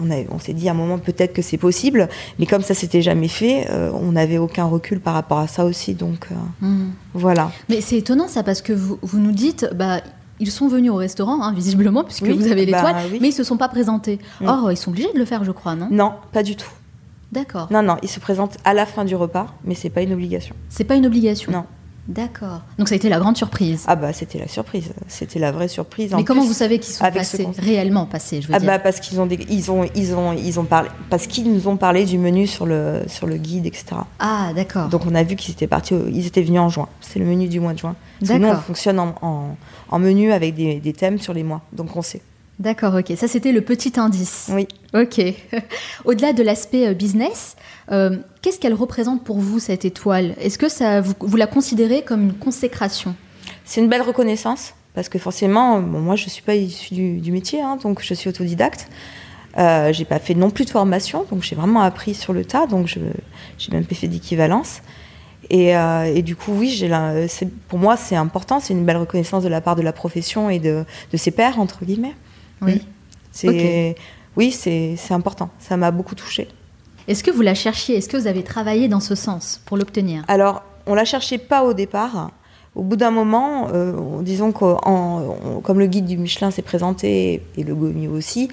[0.00, 3.28] on, s'est dit à un moment peut-être que c'est possible, mais comme ça s'était jamais
[3.28, 5.94] fait, euh, on n'avait aucun recul par rapport à ça aussi.
[5.94, 6.90] Donc euh, hmm.
[7.14, 7.50] voilà.
[7.68, 10.00] Mais c'est étonnant ça parce que vous, nous dites, bah,
[10.40, 13.44] ils sont venus au restaurant, hein, visiblement, puisque vous avez l'étoile, bah mais ils se
[13.44, 14.18] sont pas présentés.
[14.40, 14.48] Hmm.
[14.48, 15.88] Or, ils sont obligés de le faire, je crois, non?
[15.90, 16.70] Non, pas du tout.
[17.32, 17.68] D'accord.
[17.70, 20.54] Non, non, ils se présentent à la fin du repas, mais c'est pas une obligation.
[20.68, 21.52] C'est pas une obligation.
[21.52, 21.64] Non.
[22.08, 22.62] D'accord.
[22.78, 23.84] Donc ça a été la grande surprise.
[23.86, 26.14] Ah bah c'était la surprise, c'était la vraie surprise.
[26.16, 29.20] Mais comment vous savez qu'ils sont passés, réellement passés, je veux ah bah parce qu'ils
[29.20, 32.46] ont, ils ont, ils ont, ils ont parlé, parce qu'ils nous ont parlé du menu
[32.46, 33.84] sur le, sur le guide, etc.
[34.20, 34.88] Ah d'accord.
[34.88, 36.88] Donc on a vu qu'ils étaient partis, ils étaient venus en juin.
[37.02, 37.94] C'est le menu du mois de juin.
[38.26, 39.14] Parce nous on fonctionne en,
[39.90, 42.22] en, menu avec des, des thèmes sur les mois, donc on sait.
[42.58, 43.12] D'accord, ok.
[43.16, 44.50] Ça, c'était le petit indice.
[44.52, 44.66] Oui.
[44.92, 45.20] Ok.
[46.04, 47.56] Au-delà de l'aspect euh, business,
[47.92, 50.34] euh, qu'est-ce qu'elle représente pour vous, cette étoile?
[50.40, 53.14] Est-ce que ça, vous, la considérez comme une consécration?
[53.64, 57.60] C'est une belle reconnaissance, parce que forcément, moi, je ne suis pas issue du, métier,
[57.60, 58.88] hein, donc je suis autodidacte.
[59.56, 62.66] Euh, j'ai pas fait non plus de formation, donc j'ai vraiment appris sur le tas,
[62.66, 62.98] donc je
[63.58, 64.82] j'ai même pas fait d'équivalence.
[65.50, 66.90] Et, euh, et, du coup, oui,
[67.68, 70.58] pour moi, c'est important, c'est une belle reconnaissance de la part de la profession et
[70.58, 72.14] de, de ses pairs, entre guillemets.
[72.62, 72.82] Oui.
[73.30, 73.94] C'est,
[74.36, 75.50] Oui, c'est important.
[75.58, 76.48] Ça m'a beaucoup touchée.
[77.08, 77.96] Est-ce que vous la cherchiez?
[77.96, 80.24] Est-ce que vous avez travaillé dans ce sens pour l'obtenir?
[80.28, 82.30] Alors, on la cherchait pas au départ.
[82.74, 87.64] Au bout d'un moment, euh, disons que comme le guide du Michelin s'est présenté et
[87.64, 88.48] le Gomi aussi,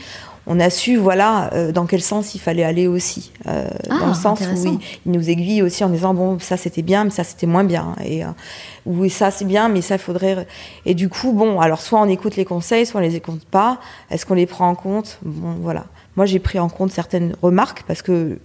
[0.47, 3.31] on a su voilà euh, dans quel sens il fallait aller aussi.
[3.47, 6.81] Euh, ah, dans le sens où il, nous aiguille aussi en disant bon ça c'était
[6.81, 7.95] bien mais ça c'était moins bien.
[8.03, 8.29] Et euh,
[8.85, 10.47] oui ça c'est bien mais ça faudrait
[10.85, 13.79] et du coup bon alors soit on écoute les conseils soit on les écoute pas.
[14.11, 15.19] Est-ce qu'on les prend en compte?
[15.23, 15.85] Bon voilà.
[16.15, 18.39] Moi j'ai pris en compte certaines remarques parce que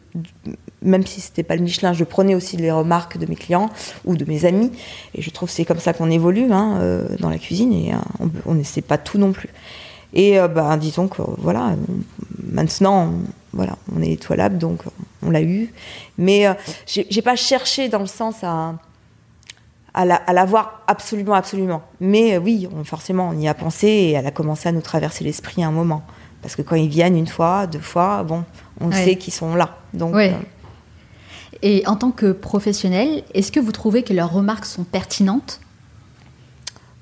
[0.82, 3.68] même si c'était pas le Michelin je prenais aussi les remarques de mes clients
[4.06, 4.72] ou de mes amis.
[5.14, 6.80] Et je trouve c'est comme ça qu'on évolue hein,
[7.20, 7.92] dans la cuisine et
[8.46, 9.50] on ne sait pas tout non plus
[10.12, 11.74] et euh, bah, disons que voilà,
[12.42, 13.12] maintenant,
[13.52, 14.82] voilà, on est étoilable, donc
[15.22, 15.72] on l'a eu.
[16.18, 16.54] Mais euh,
[16.86, 18.74] j'ai pas cherché dans le sens à,
[19.94, 21.82] à l'avoir la, absolument, absolument.
[22.00, 24.82] Mais euh, oui, on, forcément, on y a pensé et elle a commencé à nous
[24.82, 26.02] traverser l'esprit à un moment.
[26.42, 28.44] Parce que quand ils viennent une fois, deux fois, bon,
[28.80, 29.76] on sait qu'ils sont là.
[29.92, 30.14] Donc,
[31.62, 35.60] Et en tant que professionnel, est-ce que vous trouvez que leurs remarques sont pertinentes?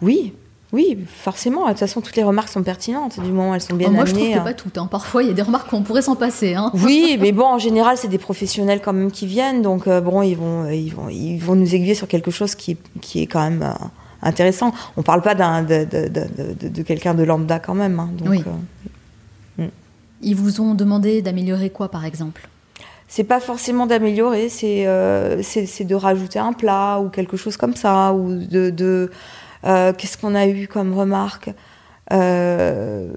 [0.03, 0.35] Oui,
[0.73, 1.65] oui, forcément.
[1.65, 3.93] De toute façon, toutes les remarques sont pertinentes du moment où elles sont bien oh,
[3.93, 4.19] moi, amenées.
[4.19, 4.79] Moi, je trouve que pas toutes.
[4.79, 4.87] Hein.
[4.91, 6.55] Parfois, il y a des remarques qu'on pourrait s'en passer.
[6.55, 6.71] Hein.
[6.75, 10.21] Oui, mais bon, en général, c'est des professionnels quand même qui viennent, donc euh, bon,
[10.21, 13.27] ils vont, euh, ils vont, ils vont nous aiguiller sur quelque chose qui, qui est
[13.27, 13.85] quand même euh,
[14.21, 14.75] intéressant.
[14.99, 17.99] On parle pas de, de, de, de quelqu'un de lambda quand même.
[17.99, 18.45] Hein, donc, oui.
[19.57, 19.71] Hmm.
[20.21, 22.47] Ils vous ont demandé d'améliorer quoi, par exemple?
[23.11, 24.87] C'est pas forcément d'améliorer, c'est,
[25.43, 29.11] c'est, de rajouter un plat ou quelque chose comme ça, ou de
[29.65, 31.51] euh, qu'est-ce qu'on a eu comme remarque
[32.13, 33.09] euh,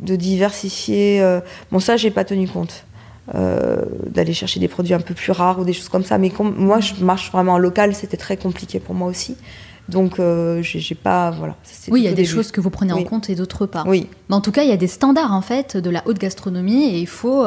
[0.00, 1.20] De diversifier.
[1.20, 2.84] Euh, bon, ça, j'ai pas tenu compte.
[3.34, 6.18] d'aller chercher des produits un peu plus rares ou des choses comme ça.
[6.18, 9.36] Mais moi, je marche vraiment en local, c'était très compliqué pour moi aussi.
[9.88, 10.20] Donc,
[10.60, 11.30] j'ai pas.
[11.30, 11.56] Voilà,
[11.88, 13.84] oui, il y a des choses que vous prenez en compte et d'autres pas.
[13.86, 14.08] Oui.
[14.28, 16.84] Mais en tout cas, il y a des standards, en fait, de la haute gastronomie
[16.84, 17.44] et il faut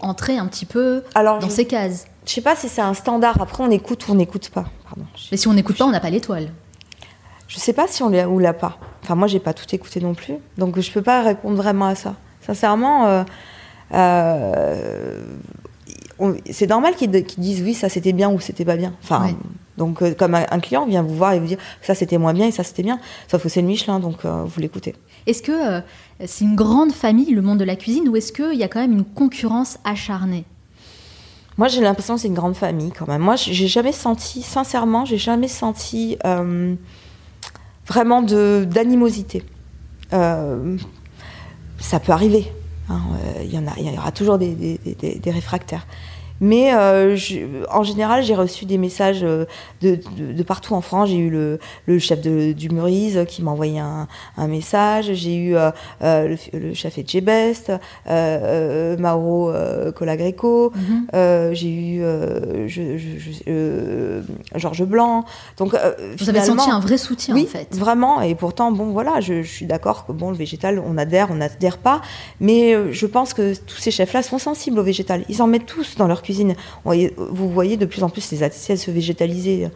[0.00, 2.06] entrer un petit peu dans ces cases.
[2.26, 3.40] Je sais pas si c'est un standard.
[3.40, 4.66] Après, on écoute ou on n'écoute pas.
[4.84, 5.06] Pardon.
[5.30, 6.50] Mais si on n'écoute pas, on n'a pas l'étoile.
[7.48, 8.78] Je sais pas si on l'a ou l'a pas.
[9.02, 11.94] Enfin, moi, j'ai pas tout écouté non plus, donc je peux pas répondre vraiment à
[11.94, 12.14] ça.
[12.42, 13.24] Sincèrement, euh,
[13.94, 15.22] euh,
[16.50, 18.94] c'est normal qu'ils disent oui, ça c'était bien ou c'était pas bien.
[19.02, 19.30] Enfin,
[19.78, 22.46] donc euh, comme un, client vient vous voir et vous dire ça c'était moins bien
[22.46, 23.00] et ça c'était bien.
[23.30, 24.94] Sauf que c'est le Michelin, donc vous l'écoutez.
[25.26, 25.82] Est-ce que
[26.26, 28.80] c'est une grande famille, le monde de la cuisine, ou est-ce qu'il y a quand
[28.80, 30.44] même une concurrence acharnée?
[31.56, 33.22] Moi, j'ai l'impression que c'est une grande famille quand même.
[33.22, 36.18] Moi, j'ai jamais senti, sincèrement, j'ai jamais senti
[37.88, 39.42] vraiment d'animosité.
[40.12, 40.76] Euh,
[41.78, 42.52] ça peut arriver.
[42.88, 44.78] Hein, euh, il y, y aura toujours des
[45.26, 45.86] réfractaires.
[46.40, 47.16] Mais euh,
[47.70, 49.44] en général, j'ai reçu des messages euh,
[49.82, 51.08] de, de, partout en France.
[51.08, 55.12] J'ai eu le, le chef de, du Murise qui m'a envoyé un, un, message.
[55.14, 55.70] J'ai eu euh,
[56.02, 57.72] le, le, chef Etchebest,
[58.08, 59.52] euh, Mauro
[59.96, 60.72] Colagreco.
[60.74, 61.54] Mhm.
[61.54, 62.02] j'ai eu
[64.54, 65.24] Georges Blanc.
[65.56, 65.74] Donc,
[66.18, 67.74] Vous avez senti un vrai soutien, oui, en fait.
[67.74, 68.20] vraiment.
[68.20, 71.36] Et pourtant, bon, voilà, je, je suis d'accord que bon, le végétal, on adhère, on
[71.36, 72.00] n'adhère pas.
[72.40, 75.24] Mais je pense que tous ces chefs-là sont sensibles au végétal.
[75.28, 76.54] Ils en mettent tous dans leur cuisine.
[76.84, 79.68] vous voyez de plus en plus les assiettes se végétaliser.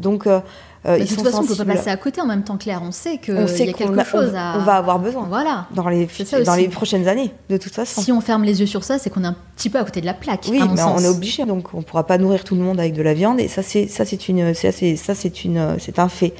[0.00, 0.40] Donc, euh,
[0.86, 2.80] euh, de toute façon, on ne peut pas passer à côté en même temps, Claire.
[2.82, 4.56] On sait qu'il y a quelque chose à...
[4.58, 5.26] On va avoir besoin.
[5.28, 5.66] Voilà.
[5.74, 6.08] Dans les,
[6.44, 8.00] dans les prochaines années, de toute façon.
[8.00, 10.00] Si on ferme les yeux sur ça, c'est qu'on est un petit peu à côté
[10.00, 10.46] de la plaque.
[10.48, 11.44] Oui, mais on est obligé.
[11.44, 13.40] Donc, on ne pourra pas nourrir tout le monde avec de la viande.
[13.40, 16.34] Et ça, c'est ça, c'est une, ça, c'est une, c'est un fait.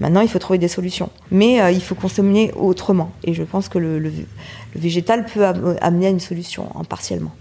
[0.00, 1.10] Maintenant, il faut trouver des solutions.
[1.30, 3.12] Mais euh, il faut consommer autrement.
[3.24, 4.12] Et je pense que le, le
[4.74, 5.44] végétal peut
[5.80, 7.32] amener à une solution, hein, partiellement.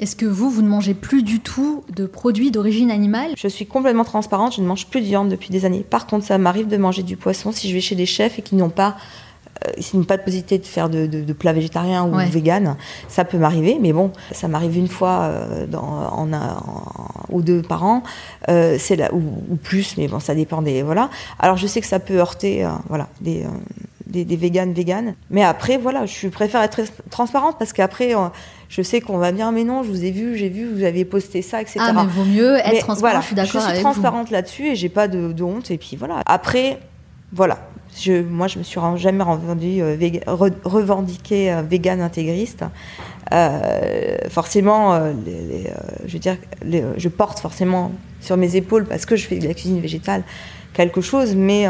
[0.00, 3.32] Est-ce que vous, vous ne mangez plus du tout de produits d'origine animale?
[3.36, 5.84] Je suis complètement transparente, je ne mange plus de viande depuis des années.
[5.88, 8.42] Par contre, ça m'arrive de manger du poisson si je vais chez des chefs et
[8.42, 8.96] qui n'ont pas
[9.66, 12.76] euh, pas de possibilité de faire de, plats végétariens ou véganes,
[13.08, 16.30] ça peut m'arriver, mais bon, ça m'arrive une fois euh, dans, en,
[17.28, 18.02] ou deux par an,
[18.48, 21.10] euh, c'est là ou, plus, mais bon, ça dépend des voilà.
[21.38, 23.44] Alors je sais que ça peut heurter, voilà, des,
[24.06, 28.14] des, des véganes véganes, mais après voilà, je préfère être transparente parce qu'après
[28.70, 31.04] je sais qu'on va bien, mais non, je vous ai vu, j'ai vu, vous avez
[31.04, 31.80] posté ça, etc.
[31.80, 34.88] Ah, mais vaut mieux être transparente, je suis d'accord Je suis transparente là-dessus et j'ai
[34.88, 35.72] pas de, honte.
[35.72, 36.22] Et puis voilà.
[36.24, 36.78] Après,
[37.32, 37.58] voilà.
[38.00, 39.96] Je, moi, je me suis jamais revendu, euh,
[40.64, 42.64] revendiquée euh, vegan intégriste.
[43.32, 45.14] Euh, forcément, euh,
[46.06, 46.36] je veux dire,
[46.96, 50.22] je porte forcément sur mes épaules parce que je fais de la cuisine végétale
[50.74, 51.66] quelque chose, mais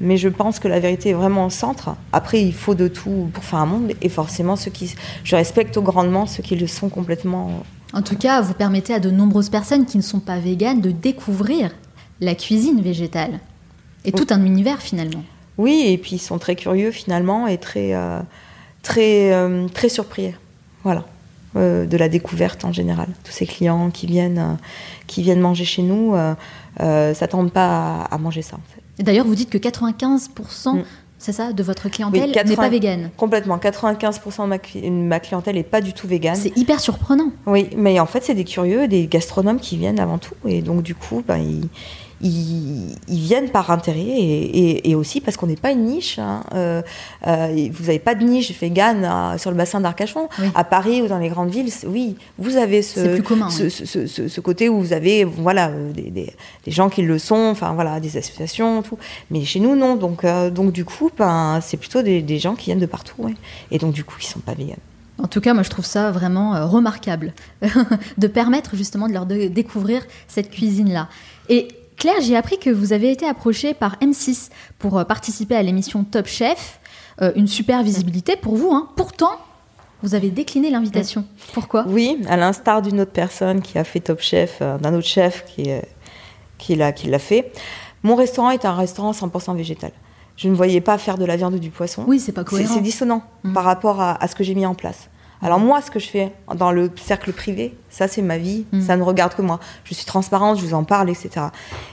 [0.00, 1.94] mais je pense que la vérité est vraiment au centre.
[2.12, 5.78] Après, il faut de tout pour faire un monde, et forcément, ceux qui, je respecte
[5.78, 7.62] grandement ceux qui le sont complètement.
[7.92, 10.90] En tout cas, vous permettez à de nombreuses personnes qui ne sont pas véganes de
[10.90, 11.70] découvrir
[12.20, 13.40] la cuisine végétale
[14.04, 15.22] et tout un univers finalement.
[15.58, 18.20] Oui, et puis ils sont très curieux finalement et très, euh,
[18.82, 20.32] très, euh, très surpris.
[20.84, 21.04] Voilà.
[21.56, 23.08] Euh, de la découverte en général.
[23.24, 24.56] Tous ces clients qui viennent,
[25.08, 26.14] qui viennent manger chez nous
[26.78, 28.79] s'attendent pas à, à, manger ça en fait.
[29.00, 30.28] D'ailleurs, vous dites que 95%,
[30.76, 30.84] mm.
[31.18, 33.10] c'est ça, de votre clientèle n'est pas végane.
[33.16, 33.56] Complètement.
[33.56, 36.36] 95% de ma, clientèle n'est pas du tout végane.
[36.36, 37.30] C'est hyper surprenant.
[37.46, 40.34] Oui, mais en fait, c'est des curieux, des gastronomes qui viennent avant tout.
[40.46, 41.68] Et donc, du coup, ben, ils,
[42.22, 46.18] ils, viennent par intérêt et, aussi parce qu'on n'est pas une niche.
[46.18, 46.42] Hein.
[46.54, 46.82] Euh,
[47.26, 50.28] euh, vous n'avez pas de niche vegan euh, sur le bassin d'Arcachon.
[50.54, 54.92] À Paris ou dans les grandes villes, oui, vous avez ce, ce, côté où vous
[54.92, 56.34] avez voilà, des,
[56.66, 58.98] gens qui le sont, enfin voilà, des associations, tout.
[59.30, 59.96] Mais chez nous, non.
[59.96, 63.34] Donc, donc du coup, ben, c'est plutôt des, gens qui viennent de partout.
[63.70, 64.76] Et donc, du coup, ils ne sont pas véganes.
[65.22, 67.34] En tout cas, moi, je trouve ça vraiment remarquable
[68.18, 71.08] de permettre justement de leur découvrir cette cuisine-là.
[71.48, 71.68] Et
[72.00, 76.02] Claire, j'ai appris que vous avez été approchée par M6 pour euh, participer à l'émission
[76.02, 76.80] Top Chef.
[77.20, 78.72] Euh, une super visibilité pour vous.
[78.72, 78.88] Hein.
[78.96, 79.32] Pourtant,
[80.02, 81.26] vous avez décliné l'invitation.
[81.52, 81.84] Pourquoi?
[81.86, 85.44] Oui, à l'instar d'une autre personne qui a fait Top Chef, euh, d'un autre chef
[85.44, 85.68] qui,
[86.56, 87.52] qui l'a fait.
[88.02, 89.92] Mon restaurant est un restaurant 100% végétal.
[90.38, 92.04] Je ne voyais pas faire de la viande ou du poisson.
[92.06, 92.72] Oui, c'est pas cohérent.
[92.72, 93.52] C'est dissonant mmh.
[93.52, 95.10] par rapport à, ce que j'ai mis en place.
[95.42, 98.82] Alors moi, ce que je fais dans le cercle privé, ça c'est ma vie, mm.
[98.82, 99.58] ça ne regarde que moi.
[99.84, 101.46] Je suis transparente, je vous en parle, etc.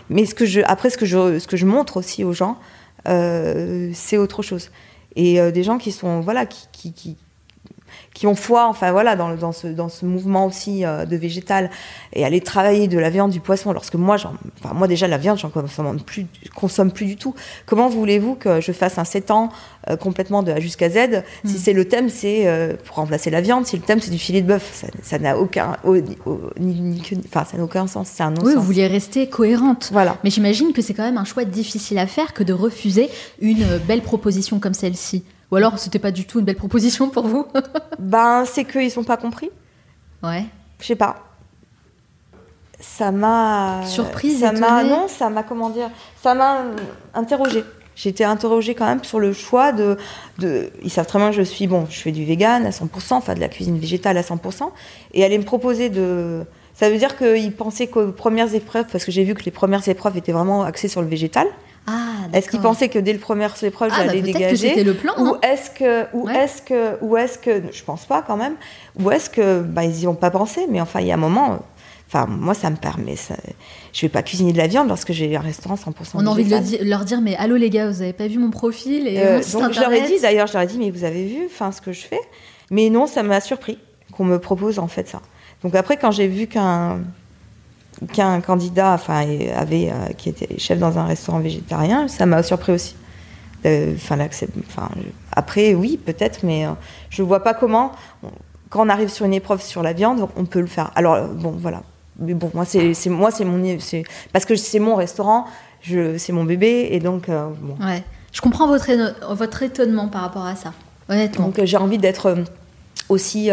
[0.10, 2.58] Mais ce que je, après, ce que je, ce que je montre aussi aux gens,
[3.08, 4.70] euh, c'est autre chose.
[5.16, 7.18] Et euh, des gens qui sont, voilà, qui, qui, qui
[8.26, 11.70] ont foi, enfin voilà, dans, dans, ce, dans ce mouvement aussi euh, de végétal,
[12.14, 15.38] et aller travailler de la viande, du poisson, lorsque moi, enfin, moi déjà la viande,
[15.38, 16.26] j'en consomme plus,
[16.56, 17.36] consomme plus du tout.
[17.66, 19.50] Comment voulez-vous que je fasse un 7 ans
[19.90, 21.58] euh, complètement de A jusqu'à Z si mm.
[21.58, 24.42] c'est le thème, c'est euh, pour remplacer la viande, si le thème c'est du filet
[24.42, 28.46] de bœuf, ça n'a aucun, enfin ça n'a aucun sens, c'est un non-sens.
[28.46, 29.90] Oui, vous vouliez rester cohérente.
[29.92, 30.18] Voilà.
[30.24, 33.10] Mais j'imagine que c'est quand même un choix difficile à faire que de refuser
[33.42, 35.24] une belle proposition comme celle-ci.
[35.52, 37.48] Ou alors, c'était pas du tout une belle proposition pour vous
[38.00, 39.50] Ben, c'est qu'ils sont pas compris.
[40.24, 40.46] Ouais.
[40.80, 41.24] Je sais pas.
[42.80, 43.82] Ça m'a.
[43.86, 45.90] Surprise, ça m'a Non, ça m'a, comment dire
[46.22, 46.64] Ça m'a
[47.14, 47.64] interrogée.
[47.96, 49.98] J'ai été interrogée quand même sur le choix de,
[50.38, 50.70] de.
[50.84, 51.66] Ils savent très bien que je suis.
[51.66, 54.70] Bon, je fais du vegan à 100%, enfin de la cuisine végétale à 100%.
[55.14, 56.44] Et aller me proposer de.
[56.76, 59.88] Ça veut dire qu'ils pensaient qu'aux premières épreuves, parce que j'ai vu que les premières
[59.90, 61.48] épreuves étaient vraiment axées sur le végétal.
[61.88, 64.94] Ah, est-ce qu'ils pensaient que dès le premier épreuve, ah, j'allais bah, dégager c'était le
[64.94, 65.14] plan.
[65.18, 65.40] Ou hein.
[65.42, 68.56] est-ce que, ou est-ce que, ou est-ce que, je pense pas quand même.
[69.00, 70.68] Ou est-ce que, bah, ils y ont pas pensé.
[70.70, 71.60] Mais enfin, il y a un moment.
[72.08, 73.16] Enfin, moi, ça me permet.
[73.16, 73.36] Ça...
[73.94, 76.44] Je vais pas cuisiner de la viande lorsque j'ai un restaurant 100% On a envie
[76.44, 79.42] de leur dire, mais allô les gars, vous avez pas vu mon profil et euh,
[79.54, 81.72] Donc, je leur ai dit, d'ailleurs, je leur ai dit, mais vous avez vu, enfin,
[81.72, 82.20] ce que je fais?
[82.70, 83.78] Mais non, ça m'a surpris
[84.12, 85.22] qu'on me propose en fait ça.
[85.64, 87.00] Donc après, quand j'ai vu qu'un
[88.14, 92.74] qu'un candidat enfin, avait, euh, qui était chef dans un restaurant végétarien, ça m'a surpris
[92.74, 92.96] aussi.
[93.66, 94.18] Euh, enfin,
[94.70, 94.90] enfin,
[95.32, 96.72] après, oui, peut-être, mais euh,
[97.10, 97.92] je ne vois pas comment,
[98.70, 100.92] quand on arrive sur une épreuve sur la viande, on peut le faire.
[100.96, 101.82] Alors, bon, voilà.
[102.20, 103.78] Mais bon, moi, c'est moi, c'est mon,
[104.34, 105.46] parce que c'est mon restaurant,
[105.84, 107.28] c'est mon bébé, et donc.
[107.28, 107.78] bon.
[107.86, 108.04] Ouais.
[108.34, 108.90] Je comprends votre,
[109.34, 110.74] votre étonnement par rapport à ça,
[111.10, 111.46] honnêtement.
[111.46, 112.36] Donc, j'ai envie d'être
[113.10, 113.50] aussi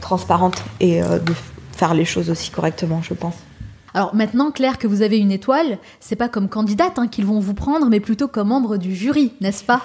[0.00, 1.34] transparente et de
[1.74, 3.34] faire les choses aussi correctement, je pense.
[3.94, 7.38] Alors maintenant, Claire, que vous avez une étoile, c'est pas comme candidate hein, qu'ils vont
[7.38, 9.82] vous prendre, mais plutôt comme membre du jury, n'est-ce pas?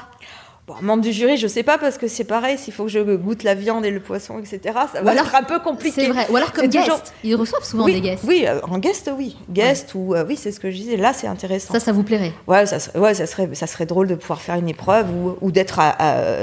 [0.69, 2.99] Bon, membre du jury, je sais pas parce que c'est pareil, s'il faut que je
[2.99, 6.03] goûte la viande et le poisson, etc., ça va être un peu compliqué.
[6.03, 6.27] C'est vrai.
[6.29, 7.11] Ou alors comme guest.
[7.23, 8.23] Ils reçoivent souvent des guests.
[8.27, 9.35] Oui, euh, en guest, oui.
[9.49, 10.95] Guest ou euh, oui, c'est ce que je disais.
[10.95, 11.73] Là, c'est intéressant.
[11.73, 14.57] Ça, ça vous plairait Ouais, ça, ouais, ça serait, ça serait drôle de pouvoir faire
[14.57, 15.07] une épreuve
[15.41, 15.79] ou, d'être,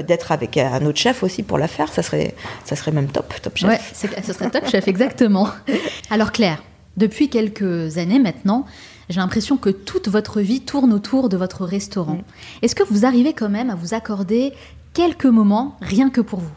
[0.02, 1.92] d'être avec un autre chef aussi pour la faire.
[1.92, 2.34] Ça serait,
[2.64, 3.70] ça serait même top, top chef.
[3.70, 5.50] Ouais, ça serait top chef, exactement.
[6.10, 6.64] Alors Claire,
[6.96, 8.66] depuis quelques années maintenant,
[9.08, 12.16] j'ai l'impression que toute votre vie tourne autour de votre restaurant.
[12.16, 12.62] Mm.
[12.62, 14.52] Est-ce que vous arrivez quand même à vous accorder
[14.94, 16.50] quelques moments rien que pour vous?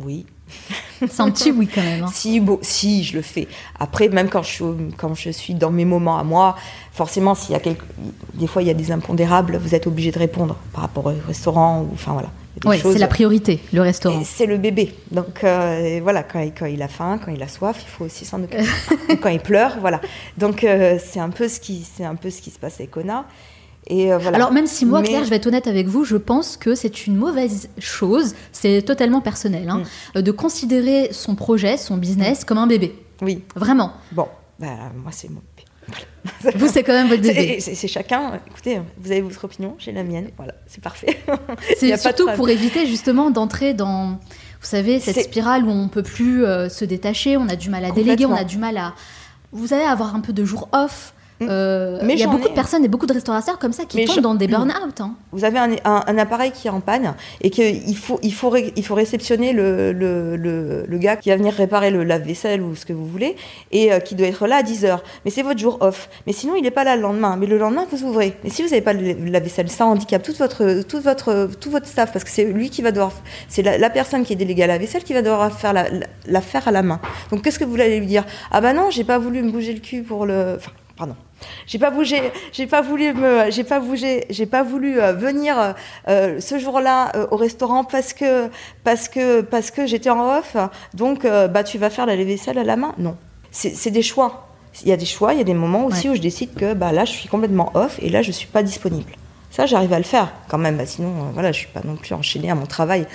[0.00, 0.26] Oui.
[1.00, 2.04] C'est un petit oui quand même.
[2.04, 2.10] Hein.
[2.12, 3.48] Si, si, je le fais.
[3.78, 4.64] Après, même quand je, suis,
[4.96, 6.56] quand je suis dans mes moments à moi,
[6.92, 7.60] forcément, s'il y a
[8.34, 11.14] des fois il y a des impondérables, vous êtes obligé de répondre par rapport au
[11.26, 11.82] restaurant.
[11.82, 12.30] Ou, enfin voilà.
[12.64, 14.22] Oui, c'est la priorité, le restaurant.
[14.24, 14.94] C'est le bébé.
[15.10, 18.04] Donc euh, voilà, quand il, quand il, a faim, quand il a soif, il faut
[18.04, 18.64] aussi s'en occuper.
[19.20, 20.00] quand il pleure, voilà.
[20.38, 23.26] Donc euh, c'est un peu ce qui, un peu ce qui se passe avec Ona.
[23.86, 24.36] Et euh, voilà.
[24.36, 27.06] Alors même si moi, Claire, je vais être honnête avec vous, je pense que c'est
[27.06, 29.82] une mauvaise chose, c'est totalement personnel, hein,
[30.14, 30.22] mm.
[30.22, 32.94] de considérer son projet, son business comme un bébé.
[33.20, 33.42] Oui.
[33.54, 33.92] Vraiment.
[34.12, 34.68] Bon, bah,
[35.02, 35.42] moi c'est mon
[36.54, 37.58] vous, c'est quand même votre bébé.
[37.60, 38.40] C'est chacun.
[38.46, 40.30] Écoutez, vous avez votre opinion, j'ai la mienne.
[40.36, 41.18] Voilà, c'est parfait.
[41.78, 44.18] C'est surtout pour éviter justement d'entrer dans,
[44.64, 47.84] vous savez, cette spirale où on peut plus euh, se détacher, on a du mal
[47.84, 48.94] à déléguer, on a du mal à,
[49.52, 51.13] vous savez, avoir un peu de jours off.
[51.40, 51.46] Mm.
[51.50, 54.20] Euh, il y a beaucoup de personnes et beaucoup de restaurateurs comme ça qui tombent
[54.20, 55.00] dans des burn-out.
[55.00, 55.14] Hein.
[55.32, 58.94] Vous avez un, appareil qui est en panne et qu'il faut, il faut, il faut
[58.94, 63.06] réceptionner le, le, le, gars qui va venir réparer le lave-vaisselle ou ce que vous
[63.06, 63.36] voulez
[63.72, 65.02] et euh, qui doit être là à 10 heures.
[65.24, 66.08] Mais c'est votre jour off.
[66.26, 67.36] Mais sinon, il n'est pas là le lendemain.
[67.36, 68.36] Mais le lendemain, vous ouvrez.
[68.44, 71.86] Mais si vous n'avez pas le lave-vaisselle, ça handicape tout votre, tout, votre, tout votre
[71.86, 73.12] staff parce que c'est lui qui va devoir.
[73.48, 75.86] C'est la, personne qui est déléguée à la vaisselle qui va devoir faire la,
[76.26, 77.00] la, faire à la main.
[77.30, 78.24] Donc qu'est-ce que vous allez lui dire?
[78.50, 80.54] Ah bah non, j'ai pas voulu me bouger le cul pour le.
[80.56, 81.16] Enfin, pardon.
[81.66, 85.74] J'ai pas bougé, j'ai pas voulu me, j'ai pas bougé, j'ai pas voulu euh, venir
[86.08, 88.48] euh, ce jour-là euh, au restaurant parce que
[88.82, 90.56] parce que parce que j'étais en off.
[90.94, 93.16] Donc bah tu vas faire la vaisselle à la main Non,
[93.50, 94.48] c'est des choix.
[94.82, 96.74] Il y a des choix, il y a des moments aussi où je décide que
[96.74, 99.12] bah là je suis complètement off et là je suis pas disponible.
[99.50, 100.76] Ça j'arrive à le faire quand même.
[100.76, 103.06] Bah, sinon voilà je suis pas non plus enchaînée à mon travail.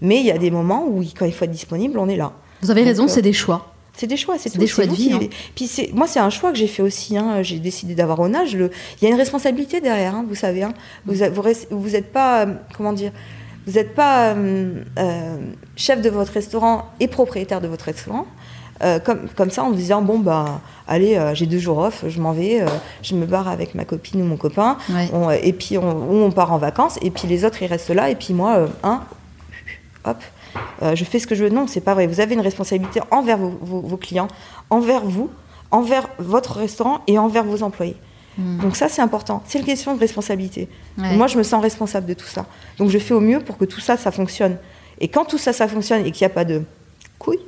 [0.00, 2.32] Mais il y a des moments où quand il faut être disponible on est là.
[2.62, 3.75] Vous avez raison, c'est des choix.
[3.96, 5.12] C'est des choix, c'est des choix de vie.
[5.14, 5.20] Hein.
[5.54, 7.16] Puis c'est, moi, c'est un choix que j'ai fait aussi.
[7.16, 7.42] Hein.
[7.42, 8.54] J'ai décidé d'avoir un âge.
[8.54, 8.70] Le...
[9.00, 10.62] Il y a une responsabilité derrière, hein, vous savez.
[10.62, 10.74] Hein.
[11.06, 11.14] Vous,
[11.70, 13.10] vous, êtes pas, euh, comment dire,
[13.66, 15.36] vous n'êtes pas euh, euh,
[15.76, 18.26] chef de votre restaurant et propriétaire de votre restaurant.
[19.04, 22.32] comme, comme ça en vous disant bon bah allez j'ai deux jours off je m'en
[22.32, 22.62] vais
[23.02, 24.76] je me barre avec ma copine ou mon copain
[25.42, 28.16] et puis on, on, part en vacances et puis les autres ils restent là et
[28.16, 29.00] puis moi hein,
[30.04, 30.18] hop
[30.82, 31.50] euh, je fais ce que je veux.
[31.50, 32.06] Non, c'est pas vrai.
[32.06, 34.28] Vous avez une responsabilité envers vos, clients,
[34.70, 35.30] envers vous,
[35.70, 37.96] envers votre restaurant et envers vos employés.
[38.38, 38.58] Hmm.
[38.58, 39.42] Donc ça, c'est important.
[39.46, 40.68] C'est une question de responsabilité.
[40.96, 42.46] Moi, je me sens responsable de tout ça.
[42.78, 44.56] Donc je fais au mieux pour que tout ça, ça fonctionne.
[45.00, 46.62] Et quand tout ça, ça fonctionne et qu'il n'y a pas de
[47.18, 47.38] couilles,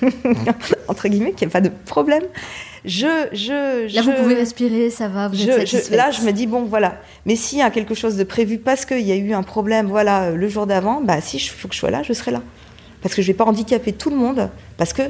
[0.88, 2.24] entre guillemets, qu'il n'y a pas de problème,
[2.88, 6.62] je, je, là, vous pouvez respirer, ça va, vous êtes Là, je me dis, bon,
[6.64, 7.00] voilà.
[7.26, 9.88] Mais s'il y a quelque chose de prévu parce qu'il y a eu un problème,
[9.88, 12.40] voilà, le jour d'avant, bah, si il faut que je sois là, je serai là.
[13.02, 14.48] Parce que je ne vais pas handicaper tout le monde,
[14.78, 15.02] parce que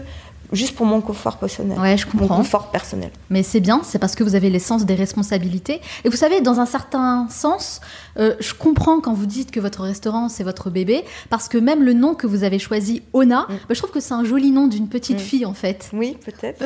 [0.52, 1.78] juste pour mon confort personnel.
[1.78, 2.28] Ouais, je comprends.
[2.28, 3.10] Mon confort personnel.
[3.30, 5.80] Mais c'est bien, c'est parce que vous avez l'essence des responsabilités.
[6.04, 7.80] Et vous savez, dans un certain sens,
[8.18, 11.82] euh, je comprends quand vous dites que votre restaurant, c'est votre bébé, parce que même
[11.82, 13.54] le nom que vous avez choisi, Ona, mm.
[13.68, 15.20] bah, je trouve que c'est un joli nom d'une petite mm.
[15.20, 15.90] fille, en fait.
[15.92, 16.64] Oui, peut-être.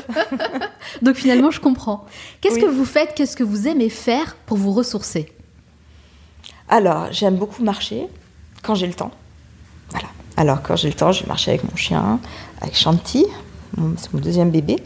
[1.03, 2.07] Donc finalement, je comprends.
[2.41, 5.33] Qu'est-ce que vous faites, qu'est-ce que vous aimez faire pour vous ressourcer?
[6.69, 8.07] Alors, j'aime beaucoup marcher
[8.63, 9.11] quand j'ai le temps.
[9.91, 10.09] Voilà.
[10.37, 12.19] Alors, quand j'ai le temps, je vais marcher avec mon chien,
[12.61, 13.27] avec Chanty,
[13.97, 14.77] c'est mon deuxième bébé.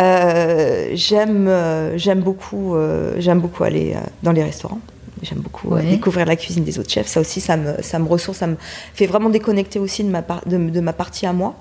[0.00, 4.80] Euh, j'aime, euh, j'aime beaucoup, euh, j'aime beaucoup aller dans les restaurants.
[5.22, 7.06] J'aime beaucoup découvrir la cuisine des autres chefs.
[7.06, 8.56] Ça aussi, ça me, ça me ressource, ça me
[8.94, 11.54] fait vraiment déconnecter aussi de ma, de, ma partie à moi.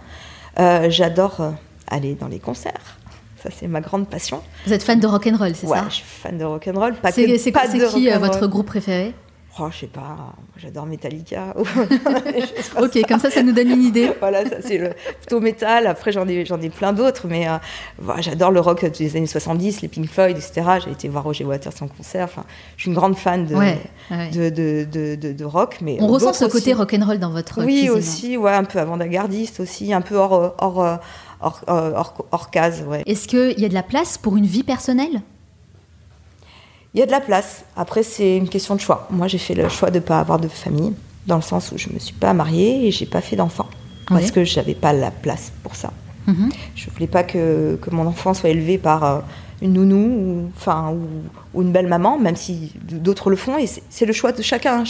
[0.57, 1.53] j'adore
[1.87, 2.97] aller dans les concerts.
[3.41, 4.41] Ça, c'est ma grande passion.
[4.65, 5.85] Vous êtes fan de rock and roll, c'est ouais, ça?
[5.89, 6.93] je suis fan de rock and roll.
[6.95, 9.13] Pas c'est, c'est, pas c'est qui votre groupe préféré?
[9.59, 11.53] Oh, je sais pas, j'adore Metallica.
[12.81, 14.11] ok, comme ça, ça nous donne une idée.
[14.19, 15.85] voilà, ça c'est le plutôt métal.
[15.85, 17.57] Après, j'en ai, j'en ai plein d'autres, mais euh,
[18.19, 20.79] j'adore le rock des années 70, les Pink Floyd, etc.
[20.83, 22.25] J'ai été voir Roger Waters en concert.
[22.25, 22.45] Enfin,
[22.77, 23.53] je suis une grande fan de,
[24.33, 25.77] de, de, de, de, rock.
[25.81, 28.79] Mais On ressent ce côté rock and roll dans votre Oui, aussi, ouais, un peu
[28.79, 30.99] avant-gardiste aussi, un peu hors, hors,
[31.41, 32.83] hors, hors, hors case.
[32.87, 33.03] Ouais.
[33.05, 35.21] Est-ce qu'il y a de la place pour une vie personnelle?
[36.93, 37.65] Il y a de la place.
[37.75, 39.07] Après, c'est une question de choix.
[39.09, 40.93] Moi, j'ai fait le choix de ne pas avoir de famille,
[41.27, 43.69] dans le sens où je ne me suis pas mariée et j'ai pas fait d'enfants.
[44.07, 45.91] parce que je n'avais pas la place pour ça.
[46.27, 46.49] Mhm.
[46.75, 49.19] Je voulais pas que, que, mon enfant soit élevé par euh,
[49.61, 50.93] une nounou ou, enfin,
[51.53, 53.57] ou, une belle maman, même si d'autres le font.
[53.57, 54.83] Et c'est le choix de chacun.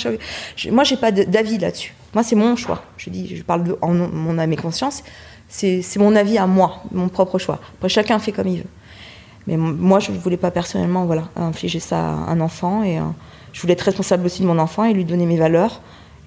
[0.72, 1.94] Moi, j'ai pas d'avis là-dessus.
[2.14, 2.84] Moi, c'est mon choix.
[2.98, 5.04] Je dis, je parle de, en mon âme et conscience.
[5.48, 7.60] C'est mon avis à moi, mon propre choix.
[7.76, 8.70] Après, chacun fait comme il veut.
[9.48, 12.84] Mais moi, je ne voulais pas personnellement voilà, infliger ça à un enfant.
[12.84, 13.04] Et euh,
[13.52, 15.82] je voulais être responsable aussi de mon enfant et lui donner mes valeurs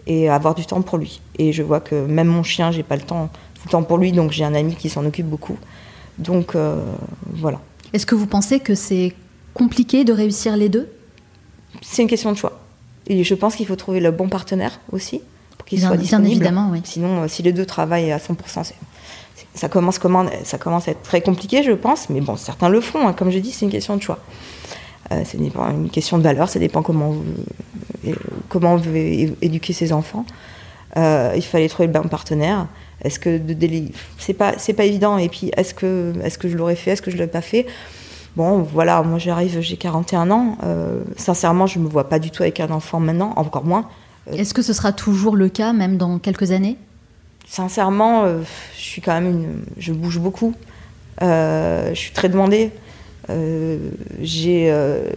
[0.07, 1.21] et avoir du temps pour lui.
[1.39, 3.99] Et je vois que même mon chien, j'ai pas le temps tout le temps pour
[3.99, 5.59] lui, donc j'ai un ami qui s'en occupe beaucoup.
[6.19, 6.81] Donc euh,
[7.33, 7.61] voilà.
[7.93, 9.15] Est-ce que vous pensez que c'est
[9.55, 10.89] compliqué de réussir les deux?
[11.83, 12.61] C'est une question de choix.
[13.09, 15.21] Et je pense qu'il faut trouver le bon partenaire aussi
[15.57, 16.33] pour qu'il soit disponible.
[16.33, 16.81] Évidemment, oui.
[16.85, 18.73] Sinon, euh, si les deux travaillent à 100%,
[19.57, 19.99] ça commence,
[20.45, 22.09] ça commence à être très compliqué, je pense.
[22.11, 23.09] Mais bon, certains le font.
[23.09, 23.13] Hein.
[23.13, 24.19] Comme je dis, c'est une question de choix.
[25.13, 28.17] Euh, c'est une question de valeur, ça dépend comment on veut,
[28.49, 30.25] comment on veut éduquer ses enfants.
[30.97, 32.67] Euh, il fallait trouver le bon partenaire.
[33.03, 33.41] Est-ce que
[34.19, 37.03] c'est pas c'est pas évident et puis est-ce que est-ce que je l'aurais fait, est-ce
[37.03, 37.67] que je l'ai pas fait?
[38.37, 40.59] Bon, voilà, moi j'arrive, j'ai 41 ans.
[40.65, 43.89] Euh, sincèrement, je me vois pas du tout avec un enfant maintenant, encore moins.
[44.33, 46.77] Est-ce que ce sera toujours le cas, même dans quelques années?
[47.47, 50.55] Sincèrement, je suis quand même une, je bouge beaucoup.
[51.21, 52.73] je suis très demandée.
[53.31, 53.91] Euh,
[54.21, 55.11] euh,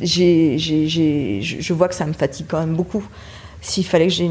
[0.00, 3.04] j'ai, je vois que ça me fatigue quand même beaucoup.
[3.60, 4.30] S'il fallait que j'ai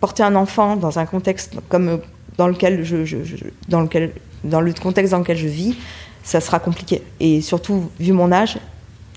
[0.00, 2.00] porté un enfant dans un contexte comme
[2.36, 3.16] dans lequel je,
[3.68, 4.12] dans lequel
[4.44, 5.76] dans le contexte dans lequel je vis,
[6.22, 7.02] ça sera compliqué.
[7.20, 8.58] Et surtout vu mon âge,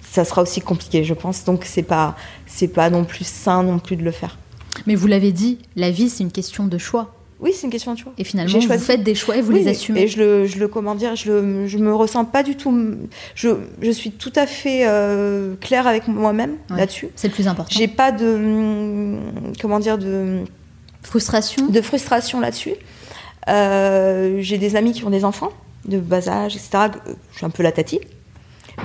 [0.01, 1.43] ça sera aussi compliqué, je pense.
[1.43, 2.15] Donc c'est pas
[2.47, 4.37] c'est pas non plus sain non plus de le faire.
[4.87, 7.13] Mais vous l'avez dit, la vie c'est une question de choix.
[7.41, 8.13] Oui, c'est une question de choix.
[8.19, 10.01] Et finalement, vous faites des choix et vous les assumez.
[10.01, 12.71] Et je le, je le, comment dire, je, le, je me ressens pas du tout.
[13.33, 13.49] Je,
[13.81, 17.09] je suis tout à fait euh, claire avec moi-même là-dessus.
[17.15, 17.75] C'est le plus important.
[17.75, 19.17] J'ai pas de,
[19.59, 20.41] comment dire, de
[21.01, 21.67] frustration.
[21.67, 22.75] De frustration là-dessus.
[23.47, 25.51] Euh, j'ai des amis qui ont des enfants
[25.87, 26.91] de bas âge, etc.
[27.31, 27.99] Je suis un peu la tati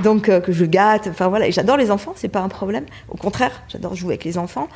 [0.03, 1.09] donc euh, que je gâte.
[1.09, 2.84] Enfin voilà, et j'adore les enfants, c'est pas un problème.
[3.09, 4.68] Au contraire, j'adore jouer avec les enfants.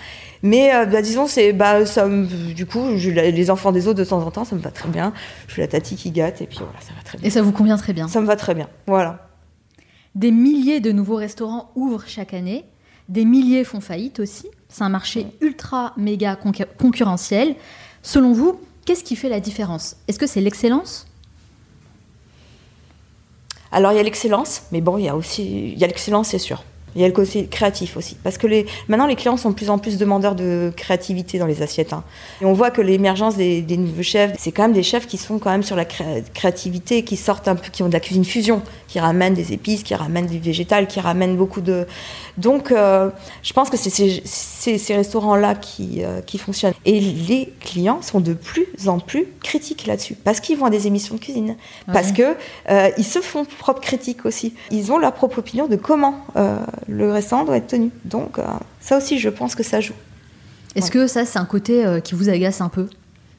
[0.42, 4.04] Mais euh, bah, disons, c'est bah ça, du coup, je, les enfants des autres de
[4.04, 5.12] temps en temps, ça me va très bien.
[5.46, 7.26] Je suis la tati qui gâte et puis voilà, ça va très bien.
[7.26, 8.08] Et ça vous convient très bien.
[8.08, 9.28] Ça me va très bien, voilà.
[10.14, 12.64] Des milliers de nouveaux restaurants ouvrent chaque année.
[13.08, 14.46] Des milliers font faillite aussi.
[14.68, 16.36] C'est un marché ultra méga
[16.78, 17.56] concurrentiel.
[18.02, 19.96] Selon vous, qu'est-ce qui fait la différence?
[20.08, 21.06] Est-ce que c'est l'excellence?
[23.72, 26.28] Alors il y a l'excellence, mais bon, il y a aussi, il y a l'excellence,
[26.28, 26.62] c'est sûr.
[26.96, 28.16] Il y a le côté créatif aussi.
[28.22, 31.46] Parce que les, maintenant, les clients sont de plus en plus demandeurs de créativité dans
[31.46, 31.92] les assiettes.
[31.92, 32.02] Hein.
[32.40, 35.38] Et on voit que l'émergence des, nouveaux chefs, c'est quand même des chefs qui sont
[35.38, 38.62] quand même sur la créativité, qui sortent un peu, qui ont de la cuisine fusion,
[38.88, 41.86] qui ramènent des épices, qui ramènent du végétal, qui ramènent beaucoup de.
[42.38, 43.10] Donc, euh,
[43.42, 46.74] je pense que c'est ces, restaurants-là qui, euh, qui fonctionnent.
[46.84, 50.14] Et les clients sont de plus en plus critiques là-dessus.
[50.14, 51.56] Parce qu'ils vont à des émissions de cuisine.
[51.92, 52.36] Parce qu'ils
[52.70, 54.54] euh, ils se font propre critique aussi.
[54.70, 56.24] Ils ont leur propre opinion de comment
[56.88, 57.90] le restaurant doit être tenu.
[58.04, 58.42] Donc euh,
[58.80, 59.94] ça aussi, je pense que ça joue.
[60.76, 62.86] Est-ce que ça, c'est un côté euh, qui vous agace un peu?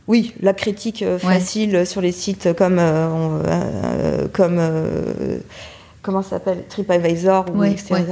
[0.07, 2.81] Oui, la critique euh, facile sur les sites comme,
[4.33, 4.59] comme
[6.01, 8.03] comment ça s'appelle, TripAdvisor ou etc.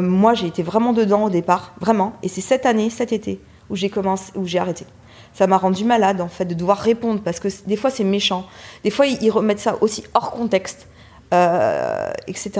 [0.00, 2.14] moi, j'ai été vraiment dedans au départ, vraiment.
[2.22, 4.86] Et c'est cette année, cet été, où j'ai commencé, où j'ai arrêté.
[5.32, 8.46] Ça m'a rendu malade en fait de devoir répondre parce que des fois c'est méchant,
[8.84, 10.86] des fois ils remettent ça aussi hors contexte,
[11.32, 12.50] etc.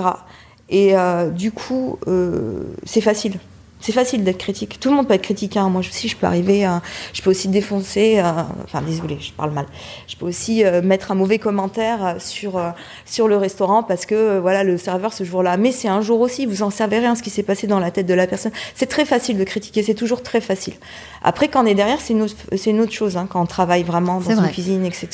[0.69, 3.39] Et euh, du coup, euh, c'est facile.
[3.85, 4.79] C'est facile d'être critique.
[4.79, 5.57] Tout le monde peut être critique.
[5.57, 5.69] Hein.
[5.69, 6.67] Moi aussi, je peux arriver.
[7.13, 8.19] je peux aussi défoncer.
[8.63, 9.67] enfin, désolé, je parle mal.
[10.07, 12.59] Je peux aussi euh, mettre un mauvais commentaire sur
[13.05, 15.57] sur le restaurant parce que voilà le serveur ce jour-là.
[15.57, 16.47] Mais c'est un jour aussi.
[16.47, 18.53] Vous en savez rien ce qui s'est passé dans la tête de la personne.
[18.73, 19.83] C'est très facile de critiquer.
[19.83, 20.73] C'est toujours très facile.
[21.21, 22.25] Après, quand on est derrière, c'est une,
[22.65, 23.17] une, autre chose.
[23.17, 25.09] Hein, quand on travaille vraiment dans une cuisine, etc.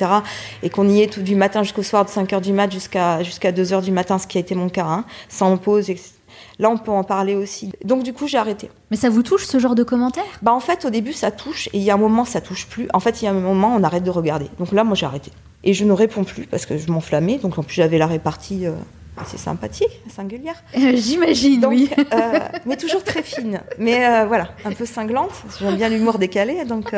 [0.64, 3.22] Et qu'on y est tout du matin jusqu'au soir, de 5 h du mat jusqu'à
[3.22, 6.21] jusqu'à 2 h du matin, ce qui a été mon cas, hein, sans pause, etc
[6.62, 7.72] Là, on peut en parler aussi.
[7.84, 8.70] Donc, du coup, j'ai arrêté.
[8.92, 10.24] Mais ça vous touche ce genre de commentaires?
[10.44, 12.68] Bah, en fait, au début, ça touche, et il y a un moment, ça touche
[12.68, 12.88] plus.
[12.94, 14.46] En fait, il y a un moment, on arrête de regarder.
[14.60, 15.32] Donc là, moi, j'ai arrêté.
[15.64, 17.40] Et je ne réponds plus parce que je m'enflammais.
[17.40, 18.68] Donc, en plus, j'avais la répartie.
[18.68, 18.74] Euh,
[19.18, 20.64] assez sympathique, singulière.
[20.78, 21.90] Euh, j'imagine, oui.
[21.98, 23.60] Euh, mais toujours très fine.
[23.78, 25.34] Mais voilà, un peu cinglante.
[25.60, 26.96] J'aime bien l'humour décalé, donc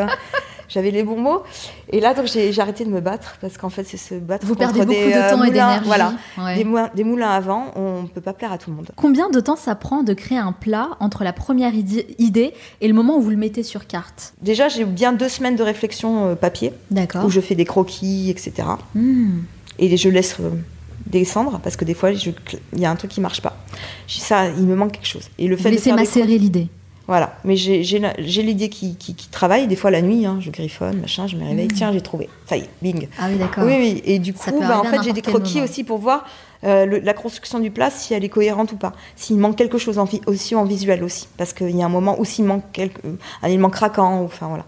[0.69, 1.43] j'avais les bons mots.
[1.91, 4.55] Et là, donc, j'ai arrêté de me battre parce qu'en fait, c'est se battre Vous
[4.55, 5.85] contre perdez beaucoup des, de temps et d'énergie.
[5.85, 6.13] Voilà,
[6.55, 8.89] des, moulins, des, moulins avant, on ne peut pas plaire à tout le monde.
[8.95, 12.93] Combien de temps ça prend de créer un plat entre la première idée et le
[12.93, 14.33] moment où vous le mettez sur carte?
[14.41, 16.73] Déjà, j'ai bien deux semaines de réflexion euh, papier,
[17.23, 18.67] où je fais des croquis, etc.
[18.95, 19.41] Hmm.
[19.79, 20.49] Et je laisse euh,
[21.07, 22.33] descendre parce que des fois, il
[22.77, 23.57] y a un truc qui marche pas.
[24.07, 25.29] Je dis ça, il me manque quelque chose.
[25.37, 26.69] Et le fait vous laissez macérer l'idée.
[27.05, 31.27] Voilà, mais j'ai l'idée qui, qui, travaille, des fois la nuit, hein, je griffonne, machin,
[31.27, 31.73] je me réveille, mmh.
[31.73, 33.09] tiens, j'ai trouvé, ça y est, bing.
[33.19, 33.65] Ah oui, d'accord.
[33.65, 36.25] Oui, oui, et du coup, bah, en fait, j'ai des croquis aussi pour voir
[36.63, 38.93] euh, la construction du plat, si elle est cohérente ou pas.
[39.17, 42.15] S'il manque quelque chose en aussi en visuel aussi, parce qu'il y a un moment
[42.19, 43.01] où s'il manque quelque,
[43.41, 44.65] un élément craquant, enfin voilà.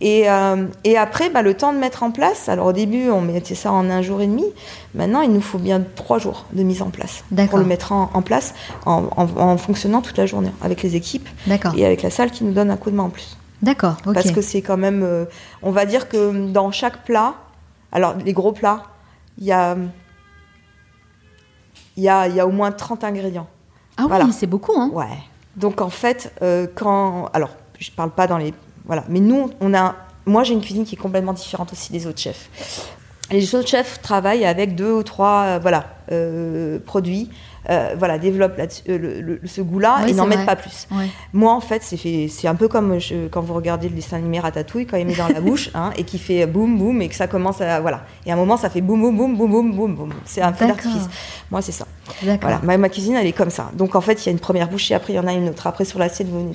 [0.00, 3.20] Et, euh, et après, bah, le temps de mettre en place, alors au début, on
[3.20, 4.44] mettait ça en un jour et demi.
[4.94, 8.22] Maintenant, il nous faut bien trois jours de mise en place pour le mettre en,
[8.22, 8.54] place
[8.86, 11.28] en, fonctionnant toute la journée avec les équipes
[11.76, 13.36] et avec la salle qui nous donne un coup de main en plus.
[13.60, 13.96] D'accord.
[14.14, 15.24] Parce que c'est quand même, euh,
[15.62, 17.34] on va dire que dans chaque plat,
[17.90, 18.84] alors les gros plats,
[19.36, 19.76] il y a,
[21.96, 23.48] y, a, y a au moins 30 ingrédients.
[23.96, 25.06] Ah oui, c'est beaucoup, hein Ouais.
[25.56, 28.54] Donc en fait, euh, quand, alors je parle pas dans les
[28.88, 29.04] voilà.
[29.08, 29.94] Mais nous, on a,
[30.26, 32.50] moi, j'ai une cuisine qui est complètement différente aussi des autres chefs.
[33.30, 37.28] Les autres chefs travaillent avec deux ou trois euh, voilà, euh, produits,
[37.68, 40.88] euh, voilà, développent ce goût-là et n'en mettent pas plus.
[41.34, 42.98] Moi, en fait, c'est un peu comme
[43.30, 46.04] quand vous regardez le dessin animé Ratatouille, quand il met dans la bouche hein, et
[46.04, 47.80] qui fait boum boum et que ça commence à.
[47.80, 48.04] Voilà.
[48.24, 50.10] Et à un moment, ça fait boum boum boum boum boum boum boum.
[50.24, 51.08] C'est un feu d'artifice.
[51.50, 51.86] Moi, c'est ça.
[52.22, 52.60] Voilà.
[52.62, 53.70] Ma, ma, cuisine, elle est comme ça.
[53.74, 55.50] Donc, en fait, il y a une première bouchée, après, il y en a une
[55.50, 55.66] autre.
[55.66, 56.54] Après, sur l'assiette, vous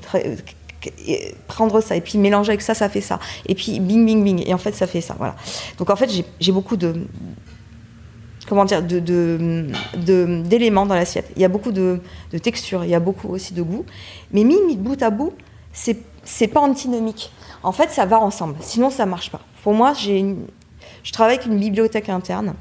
[1.47, 3.19] prendre ça et puis mélanger avec ça, ça fait ça.
[3.45, 4.43] Et puis bing, bing, bing.
[4.47, 5.15] Et en fait, ça fait ça.
[5.17, 5.35] Voilà.
[5.77, 6.09] Donc en fait,
[6.39, 6.93] j'ai beaucoup de.
[8.47, 9.65] Comment dire de,
[10.43, 11.31] d'éléments dans l'assiette.
[11.37, 13.85] Il y a beaucoup de, de textures, il y a beaucoup aussi de goût.
[14.31, 15.33] Mais mis, bout à bout,
[15.71, 17.31] c'est, c'est pas antinomique.
[17.63, 18.55] En fait, ça va ensemble.
[18.59, 19.39] Sinon, ça marche pas.
[19.63, 20.35] Pour moi, j'ai
[21.03, 22.53] je travaille avec une bibliothèque interne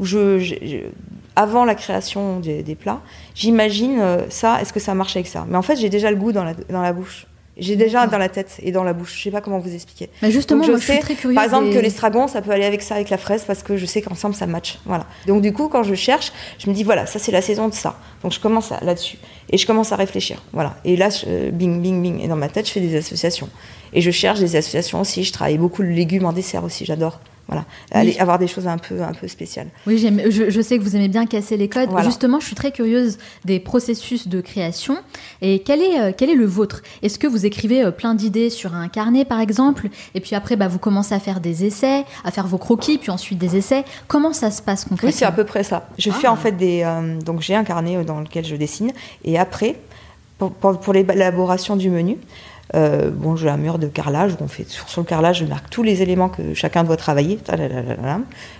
[0.00, 0.88] où je,
[1.36, 3.00] avant la création des, des plats,
[3.34, 5.44] j'imagine euh, ça, est-ce que ça marche avec ça?
[5.48, 7.26] Mais en fait, j'ai déjà le goût dans la, dans la bouche.
[7.58, 9.14] J'ai déjà dans la tête et dans la bouche.
[9.16, 10.08] Je sais pas comment vous expliquer.
[10.22, 12.82] Mais justement, je, sais, suis très curieuse par exemple, que l'estragon, ça peut aller avec
[12.82, 14.78] ça, avec la fraise, parce que je sais qu'ensemble ça match.
[14.86, 15.06] Voilà.
[15.26, 17.74] Donc du coup, quand je cherche, je me dis voilà, ça c'est la saison de
[17.74, 17.98] ça.
[18.22, 19.18] Donc je commence là-dessus
[19.50, 20.42] et je commence à réfléchir.
[20.52, 20.76] Voilà.
[20.84, 21.08] Et là,
[21.52, 22.20] bing, bing, bing.
[22.20, 23.50] Et dans ma tête, je fais des associations.
[23.92, 25.22] Et je cherche des associations aussi.
[25.22, 26.86] Je travaille beaucoup le légumes en dessert aussi.
[26.86, 27.20] J'adore.
[27.52, 29.68] Voilà, aller avoir des choses un peu, un peu spéciales.
[29.86, 31.90] Oui, je, je, sais que vous aimez bien casser les codes.
[32.04, 34.96] Justement, je suis très curieuse des processus de création.
[35.40, 36.82] Et quel est, euh, quel est le vôtre?
[37.02, 40.56] Est-ce que vous écrivez euh, plein d'idées sur un carnet, par exemple, et puis après,
[40.56, 43.84] bah, vous commencez à faire des essais, à faire vos croquis, puis ensuite des essais
[44.08, 45.88] Comment ça se passe concrètement Oui, c'est à peu près ça.
[45.98, 46.36] Je fais en ah.
[46.36, 46.82] fait des...
[46.84, 48.92] Euh, donc j'ai un carnet dans lequel je dessine,
[49.24, 49.76] et après,
[50.38, 52.18] pour, pour l'élaboration du menu,
[52.74, 55.82] euh, bon, j'ai un mur de carrelage on fait sur, le carrelage, je marque tous
[55.82, 57.38] les éléments que chacun doit travailler.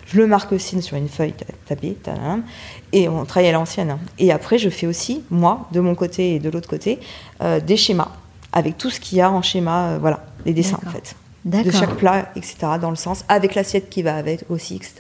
[0.06, 1.34] Je le marque aussi sur une feuille
[1.66, 1.96] tapée.
[2.92, 3.96] Et on travaille à l'ancienne.
[4.18, 6.98] Et après, je fais aussi, moi, de mon côté et de l'autre côté,
[7.42, 8.08] euh, des schémas
[8.52, 11.16] avec tout ce qu'il y a en schéma, euh, voilà, les dessins en fait.
[11.44, 14.94] De chaque plat, etc., dans le sens, avec l'assiette qui va avec aussi, etc.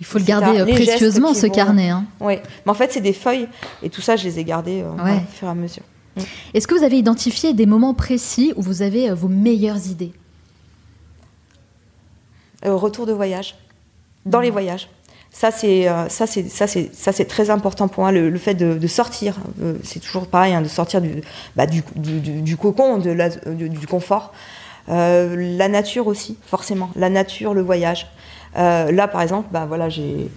[0.00, 1.88] Il faut le garder précieusement, ce carnet.
[1.88, 2.04] Hein.
[2.20, 3.48] Oui, mais en fait, c'est des feuilles,
[3.82, 4.96] et tout ça, je les ai gardées au
[5.32, 5.82] fur et à mesure.
[6.54, 10.12] Est-ce que vous avez identifié des moments précis où vous avez euh, vos meilleures idées?
[12.64, 13.56] Euh, Retour de voyage,
[14.26, 14.88] dans les voyages.
[15.30, 18.12] Ça c'est euh, très important pour moi.
[18.12, 19.36] Le, fait de, sortir
[19.82, 21.22] c'est toujours pareil hein, de sortir du,
[21.56, 21.82] bah, du,
[22.56, 24.32] cocon du, confort.
[24.86, 26.90] La nature aussi forcément.
[26.94, 28.06] La nature le voyage.
[28.54, 30.30] Là par exemple bah voilà j'ai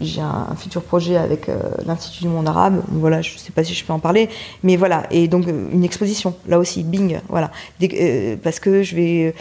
[0.00, 2.82] j'ai un, futur projet avec euh, l'Institut du monde arabe.
[2.88, 4.28] Voilà, je ne sais pas si je peux en parler,
[4.62, 5.04] mais voilà.
[5.10, 7.50] Et donc euh, une exposition, là aussi, bing, voilà.
[7.82, 9.34] Euh, parce que je vais,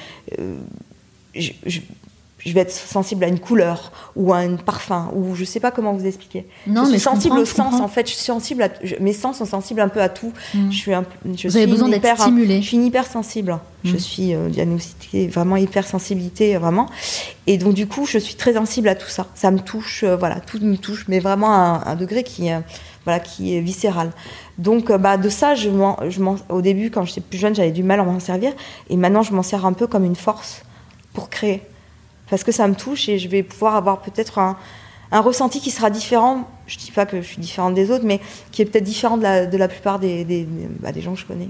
[2.51, 5.93] vais être sensible à une couleur ou à un parfum ou je sais pas comment
[5.93, 6.45] vous expliquer.
[6.67, 8.07] Non, je suis sensible au sens en fait.
[8.07, 8.69] Je suis sensible à,
[8.99, 10.33] mes sens sont sensibles un peu à tout.
[10.53, 10.71] Mm.
[10.71, 12.61] Je suis un, je vous avez besoin d'être stimulé.
[12.61, 13.59] Je suis une hypersensible.
[13.85, 13.99] Je mm.
[13.99, 16.87] suis euh, diagnostiquée vraiment hypersensibilité vraiment.
[17.47, 19.27] Et donc du coup, je suis très sensible à tout ça.
[19.35, 22.59] Ça me touche, euh, voilà, tout me touche, mais vraiment à un, degré qui euh,
[23.05, 24.11] voilà, qui est viscéral.
[24.57, 25.69] Donc, bah, de ça, je
[26.09, 28.53] je au début, quand j'étais plus jeune, j'avais du mal à m'en servir.
[28.89, 30.63] Et maintenant, je m'en sers un peu comme une force
[31.13, 31.63] pour créer
[32.29, 34.57] parce que ça me touche et je vais pouvoir avoir peut-être un,
[35.11, 36.47] ressenti qui sera différent.
[36.65, 38.19] Je ne dis pas que je suis différente des autres, mais
[38.51, 40.47] qui est peut-être différent de la, plupart des,
[40.79, 41.49] bah, des gens que je connais.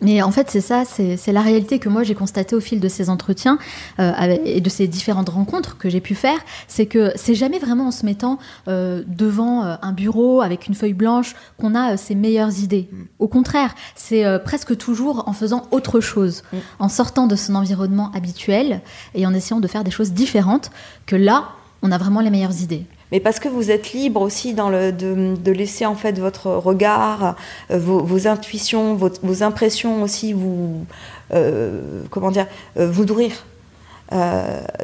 [0.00, 2.88] Mais en fait, c'est ça, c'est la réalité que moi j'ai constatée au fil de
[2.88, 3.58] ces entretiens
[3.98, 4.12] euh,
[4.44, 6.38] et de ces différentes rencontres que j'ai pu faire.
[6.68, 8.38] C'est que c'est jamais vraiment en se mettant
[8.68, 12.88] euh, devant euh, un bureau avec une feuille blanche qu'on a ses meilleures idées.
[12.92, 12.96] Mm.
[13.18, 16.56] Au contraire, c'est presque toujours en faisant autre chose, mm.
[16.78, 18.80] en sortant de son environnement habituel
[19.14, 20.70] et en essayant de faire des choses différentes
[21.06, 21.48] que là,
[21.82, 25.86] on a vraiment les meilleures idées mais parce que vous êtes libre aussi de, laisser
[25.86, 27.36] en fait votre regard,
[27.70, 30.84] euh, vos, intuitions, vos, impressions aussi vous,
[31.32, 32.46] euh, comment dire,
[32.78, 33.44] euh, vous nourrir.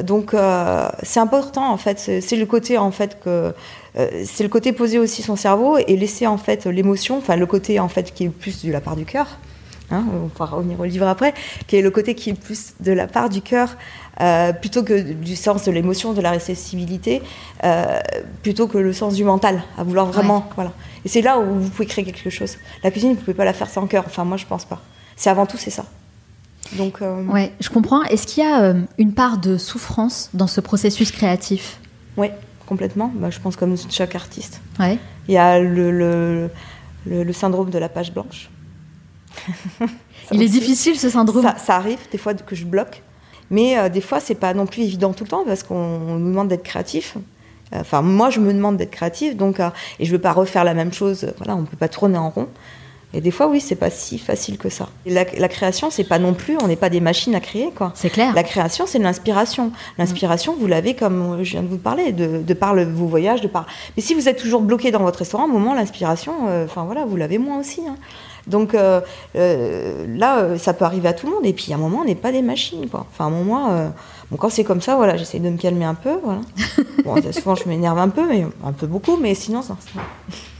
[0.03, 0.35] donc
[1.03, 3.53] c'est important en fait, c'est le côté en fait que
[3.95, 7.79] c'est le côté poser aussi son cerveau et laisser en fait l'émotion, enfin le côté
[7.79, 9.39] en fait qui est plus de la part du cœur
[9.91, 11.33] hein, on pourra revenir au livre après,
[11.67, 13.75] qui est le côté qui est plus de la part du cœur,
[14.21, 17.21] euh, plutôt que du sens de l'émotion, de la récessibilité,
[17.63, 17.99] euh,
[18.43, 20.47] plutôt que le sens du mental, à vouloir vraiment.
[20.55, 20.71] Voilà.
[21.03, 22.57] Et c'est là où vous pouvez créer quelque chose.
[22.83, 24.03] La cuisine, vous ne pouvez pas la faire sans cœur.
[24.07, 24.81] Enfin, moi, je pense pas.
[25.15, 25.85] C'est avant tout, c'est ça.
[26.73, 27.23] Donc, euh...
[27.25, 28.03] Ouais, je comprends.
[28.03, 31.79] Est-ce qu'il y a une part de souffrance dans ce processus créatif?
[32.17, 32.27] Oui,
[32.65, 33.11] complètement.
[33.13, 34.61] Bah, je pense comme chaque artiste.
[34.79, 34.97] Ouais.
[35.27, 36.49] Il y a le, le,
[37.05, 38.49] le, le syndrome de la page blanche.
[40.31, 41.43] Il est difficile ce syndrome.
[41.43, 43.01] Ça, ça, arrive des fois que je bloque.
[43.51, 46.29] Mais euh, des fois, c'est pas non plus évident tout le temps parce qu'on nous
[46.29, 47.17] demande d'être créatif.
[47.73, 49.69] Enfin, moi, je me demande d'être créatif, donc euh,
[49.99, 51.27] et je veux pas refaire la même chose.
[51.37, 52.47] Voilà, on peut pas tourner en rond.
[53.13, 54.89] Et des fois, oui, c'est pas si facile que ça.
[55.05, 57.93] La, la création, c'est pas non plus, on n'est pas des machines à créer, quoi.
[57.95, 58.33] C'est clair.
[58.35, 59.71] La création, c'est de l'inspiration.
[59.97, 63.39] L'inspiration, vous l'avez comme je viens de vous parler, de, de par le, vos voyages,
[63.39, 63.67] de par.
[63.95, 66.83] Mais si vous êtes toujours bloqué dans votre restaurant, à un moment, l'inspiration, euh, enfin
[66.83, 67.81] voilà, vous l'avez moins aussi.
[67.87, 67.95] Hein.
[68.47, 69.01] Donc euh,
[69.35, 71.45] euh, là, ça peut arriver à tout le monde.
[71.45, 73.05] Et puis à un moment, on n'est pas des machines, quoi.
[73.11, 73.89] Enfin, à un moment, euh,
[74.31, 76.17] bon, quand c'est comme ça, voilà, j'essaie de me calmer un peu.
[76.23, 76.41] Voilà.
[77.03, 79.77] bon, souvent, je m'énerve un peu, mais un peu beaucoup, mais sinon, ça.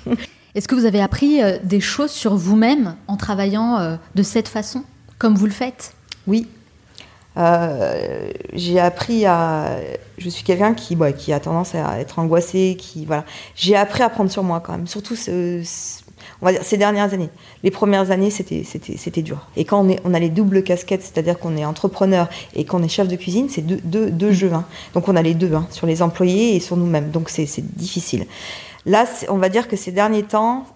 [0.55, 4.47] Est-ce que vous avez appris euh, des choses sur vous-même en travaillant euh, de cette
[4.47, 4.83] façon,
[5.19, 5.93] comme vous le faites?
[6.27, 6.47] Oui.
[7.37, 9.77] Euh, j'ai appris à.
[10.17, 13.25] Je suis quelqu'un qui, ouais, qui a tendance à être angoissé, qui voilà.
[13.55, 15.99] J'ai appris à prendre sur moi quand même, surtout ce, ce,
[16.45, 17.31] on va dire ces dernières années.
[17.63, 19.47] Les premières années, c'était dur.
[19.57, 22.83] Et quand on est on a les doubles casquettes, c'est-à-dire qu'on est entrepreneur et qu'on
[22.83, 24.53] est chef de cuisine, c'est deux deux, deux jeux.
[24.53, 24.63] Hein.
[24.93, 27.09] Donc on a les deux hein, sur les employés et sur nous-mêmes.
[27.09, 28.27] Donc c'est difficile.
[28.85, 30.67] Là, on va dire que ces derniers temps,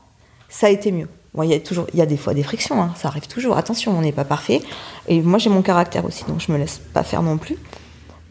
[0.49, 1.07] ça a été mieux.
[1.35, 3.27] Bon, il y a toujours, il y a des fois des frictions, hein, ça arrive
[3.27, 3.55] toujours.
[3.55, 4.63] Attention, on n'est pas parfait.
[5.07, 7.57] Et moi, j'ai mon caractère aussi, donc je me laisse pas faire non plus.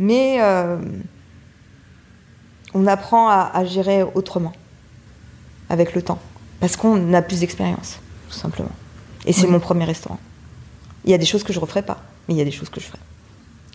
[0.00, 0.76] Mais euh,
[2.74, 4.52] on apprend à, à, gérer autrement,
[5.68, 6.18] avec le temps,
[6.60, 7.98] parce qu'on a plus d'expérience,
[8.28, 8.70] tout simplement.
[9.26, 9.52] Et c'est oui.
[9.52, 10.18] mon premier restaurant.
[11.04, 12.68] Il y a des choses que je referai pas, mais il y a des choses
[12.68, 12.98] que je ferai.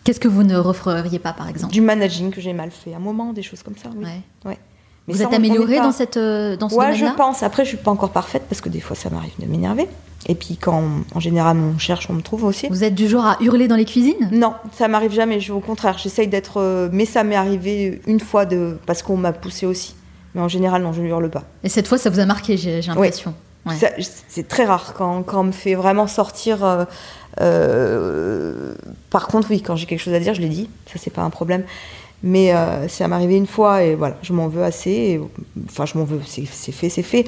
[0.04, 1.72] Qu'est-ce que vous ne referiez pas, par exemple?
[1.72, 3.88] Du managing que j'ai mal fait, à un moment, des choses comme ça.
[3.96, 4.04] Oui.
[4.04, 4.50] Ouais.
[4.50, 4.58] ouais.
[5.06, 7.42] Mais vous ça, êtes améliorée dans, cette, euh, dans ce ouais, je pense.
[7.42, 9.86] Après, je suis pas encore parfaite parce que des fois, ça m'arrive de m'énerver.
[10.26, 10.82] Et puis, quand
[11.14, 12.68] en général, on cherche, on me trouve aussi.
[12.68, 14.30] Vous êtes du genre à hurler dans les cuisines?
[14.32, 15.40] Non, ça m'arrive jamais.
[15.40, 16.58] Je, au contraire, j'essaye d'être.
[16.58, 19.94] Euh, mais ça m'est arrivé une fois de parce qu'on m'a poussé aussi.
[20.34, 21.44] Mais en général, non, je ne hurle pas.
[21.62, 23.34] Et cette fois, ça vous a marqué, j'ai l'impression.
[23.66, 23.72] Ouais.
[23.72, 24.04] Ouais.
[24.28, 26.64] C'est très rare quand, quand, on me fait vraiment sortir.
[26.64, 26.84] Euh,
[27.40, 28.74] euh,
[29.10, 30.68] par contre, oui, quand j'ai quelque chose à dire, je l'ai dit.
[30.86, 31.64] Ça, c'est pas un problème.
[32.22, 34.90] Mais euh, ça m'est arrivé une fois et voilà, je m'en veux assez.
[34.90, 35.20] Et,
[35.68, 37.26] enfin, je m'en veux, c'est fait, c'est fait.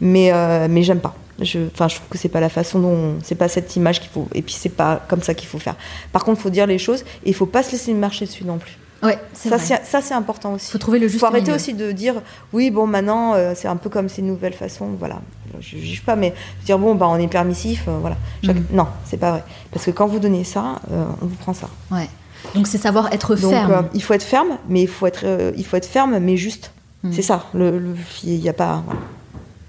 [0.00, 1.14] Mais, euh, mais j'aime pas.
[1.40, 3.14] Je, enfin, je trouve que c'est pas la façon dont.
[3.22, 4.28] C'est pas cette image qu'il faut.
[4.34, 5.76] Et puis, c'est pas comme ça qu'il faut faire.
[6.12, 8.44] Par contre, il faut dire les choses et il faut pas se laisser marcher dessus
[8.44, 8.76] non plus.
[9.04, 10.68] Ouais, ça, c'est important aussi.
[10.68, 11.56] Il faut trouver le juste faut arrêter milieu.
[11.56, 12.14] aussi de dire
[12.52, 14.88] oui, bon, maintenant, euh, c'est un peu comme ces nouvelles façons.
[14.98, 15.20] Voilà,
[15.60, 16.34] je ne juge pas, mais
[16.64, 17.84] dire bon, bah, on est permissif.
[17.86, 18.16] voilà.
[18.44, 18.56] Chaque...
[18.56, 18.66] Mm.
[18.72, 19.44] Non, c'est pas vrai.
[19.70, 21.68] Parce que quand vous donnez ça, on vous prend ça.
[21.90, 22.08] Ouais.
[22.54, 23.72] Donc c'est savoir être Donc, ferme.
[23.72, 26.36] Euh, il faut être ferme, mais il faut être, euh, il faut être ferme, mais
[26.36, 26.72] juste.
[27.02, 27.12] Mm.
[27.12, 27.46] C'est ça.
[27.54, 28.82] Le, il y a pas.
[28.84, 29.00] Voilà.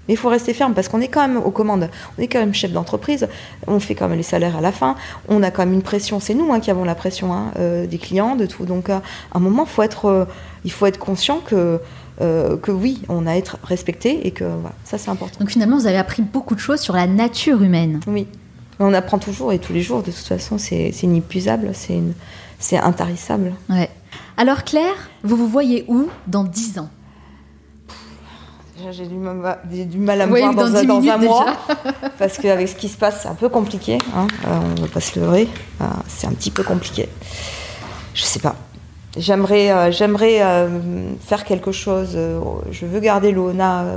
[0.08, 1.88] Mais il faut rester ferme parce qu'on est quand même aux commandes.
[2.18, 3.28] On est quand même chef d'entreprise.
[3.66, 4.96] On fait quand même les salaires à la fin.
[5.28, 6.20] On a quand même une pression.
[6.20, 8.64] C'est nous hein, qui avons la pression hein, euh, des clients, de tout.
[8.66, 9.02] Donc à
[9.32, 10.28] un moment, faut être,
[10.64, 11.80] il faut être conscient que.
[12.22, 15.38] Euh, que oui, on a à être respecté et que voilà, ça c'est important.
[15.38, 18.00] Donc finalement, vous avez appris beaucoup de choses sur la nature humaine.
[18.06, 18.26] Oui,
[18.78, 20.02] on apprend toujours et tous les jours.
[20.02, 21.72] De toute façon, c'est inépuisable.
[22.58, 23.52] C'est intarissable.
[23.68, 23.90] Ouais.
[24.36, 26.90] Alors Claire, vous vous voyez où dans 10 ans?
[28.92, 31.46] J'ai du, du, mal à me oui, voir dans, dans, dans un mois,
[32.18, 33.98] parce qu'avec ce qui se passe, c'est un peu compliqué.
[34.14, 34.26] Hein.
[34.46, 35.48] Euh, on ne va pas se leurrer.
[35.80, 37.08] Euh, c'est un petit peu compliqué.
[38.14, 38.54] Je sais pas.
[39.16, 40.40] J'aimerais, euh, j'aimerais
[41.20, 42.18] faire quelque chose.
[42.70, 43.96] je veux garder l'ONA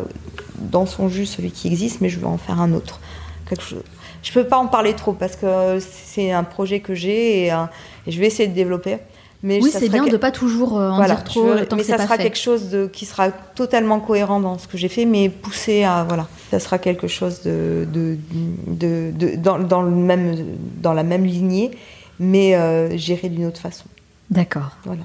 [0.57, 2.99] dans son jus, celui qui existe, mais je veux en faire un autre.
[3.47, 3.83] Quelque chose.
[4.23, 8.11] Je peux pas en parler trop parce que c'est un projet que j'ai et, et,
[8.11, 8.97] je vais essayer de développer.
[9.41, 11.43] Mais oui, c'est bien de pas toujours en voilà, dire trop.
[11.43, 12.23] Veux, tant mais que ça sera fait.
[12.23, 16.03] quelque chose de, qui sera totalement cohérent dans ce que j'ai fait, mais poussé à
[16.03, 16.27] voilà.
[16.51, 18.17] Ça sera quelque chose de, de,
[18.67, 20.35] de, de dans, dans, le même,
[20.81, 21.71] dans la même lignée,
[22.19, 23.85] mais euh, géré d'une autre façon.
[24.29, 24.71] D'accord.
[24.83, 25.03] Voilà.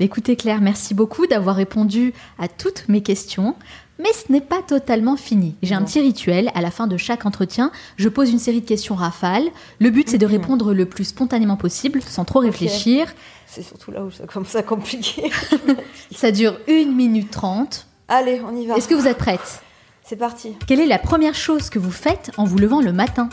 [0.00, 3.54] Écoutez Claire, merci beaucoup d'avoir répondu à toutes mes questions.
[3.98, 5.54] Mais ce n'est pas totalement fini.
[5.62, 6.50] J'ai un petit rituel.
[6.54, 9.46] À la fin de chaque entretien, je pose une série de questions rafales.
[9.78, 13.04] Le but, c'est de répondre le plus spontanément possible, sans trop réfléchir.
[13.04, 13.14] Okay.
[13.46, 15.30] C'est surtout là où ça commence à compliquer.
[16.14, 17.86] ça dure 1 minute 30.
[18.08, 18.76] Allez, on y va.
[18.76, 19.62] Est-ce que vous êtes prête?
[20.04, 20.54] C'est parti.
[20.66, 23.28] Quelle est la première chose que vous faites en vous levant le matin?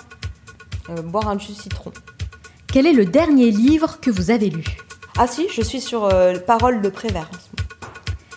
[0.89, 1.91] Euh, Boire un jus citron.
[2.67, 4.63] Quel est le dernier livre que vous avez lu?
[5.17, 7.29] Ah si, je suis sur euh, Parole de Prévert.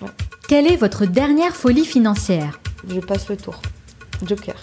[0.02, 0.08] Ouais.
[0.46, 2.60] Quelle est votre dernière folie financière?
[2.86, 3.62] Je passe le tour.
[4.24, 4.56] Joker.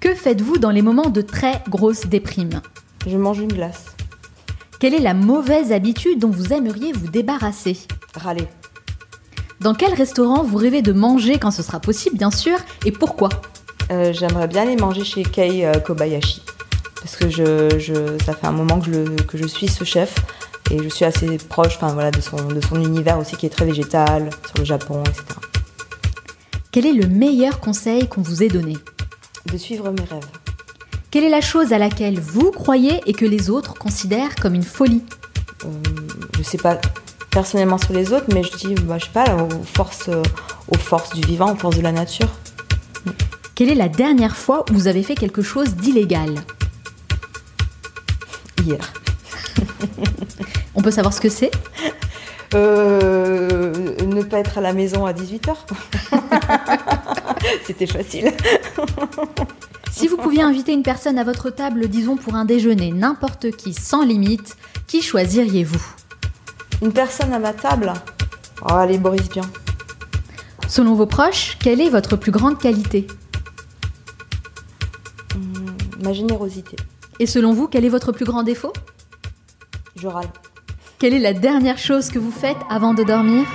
[0.00, 2.60] Que faites-vous dans les moments de très grosse déprime?
[3.06, 3.93] Je mange une glace.
[4.84, 7.78] Quelle est la mauvaise habitude dont vous aimeriez vous débarrasser?
[8.16, 8.46] Râler.
[9.62, 13.30] Dans quel restaurant vous rêvez de manger quand ce sera possible, bien sûr, et pourquoi?
[13.90, 16.42] Euh, J'aimerais bien aller manger chez Kei euh, Kobayashi.
[16.96, 19.84] Parce que je, je- ça fait un moment que je, le- que je suis ce
[19.84, 20.16] chef.
[20.70, 23.48] Et je suis assez proche enfin, voilà, de, son, de son univers aussi qui est
[23.56, 25.24] très végétal, sur le Japon, etc.
[26.72, 28.76] Quel est le meilleur conseil qu'on vous ait donné?
[29.50, 30.28] De suivre mes rêves.
[31.14, 34.64] Quelle est la chose à laquelle vous croyez et que les autres considèrent comme une
[34.64, 35.04] folie?
[35.64, 35.68] Euh,
[36.36, 36.80] je sais pas
[37.30, 40.24] personnellement sur les autres, mais je dis, bah, je sais pas, aux forces, euh,
[40.66, 42.26] aux forces du vivant, aux forces de la nature.
[43.54, 46.34] Quelle est la dernière fois où vous avez fait quelque chose d'illégal?
[48.64, 48.92] Hier.
[50.74, 51.52] On peut savoir ce que c'est?
[52.54, 53.72] Euh,
[54.04, 55.54] ne pas être à la maison à 18h.
[57.64, 58.32] C'était facile.
[59.96, 63.72] Si vous pouviez inviter une personne à votre table, disons pour un déjeuner, n'importe qui,
[63.72, 64.56] sans limite,
[64.88, 65.80] qui choisiriez-vous?
[66.82, 67.92] Une personne à ma table?
[68.62, 69.44] Oh, allez, Boris bien.
[70.66, 73.06] Selon vos proches, quelle est votre plus grande qualité?
[76.02, 76.74] Ma générosité.
[77.20, 78.72] Et selon vous, quel est votre plus grand défaut?
[79.94, 80.28] Je râle.
[80.98, 83.46] Quelle est la dernière chose que vous faites avant de dormir?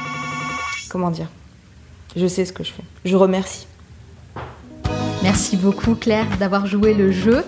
[0.89, 1.27] Comment dire?
[2.15, 2.83] Je sais ce que je fais.
[3.03, 3.67] Je remercie.
[5.21, 7.43] Merci beaucoup Claire d'avoir joué le jeu.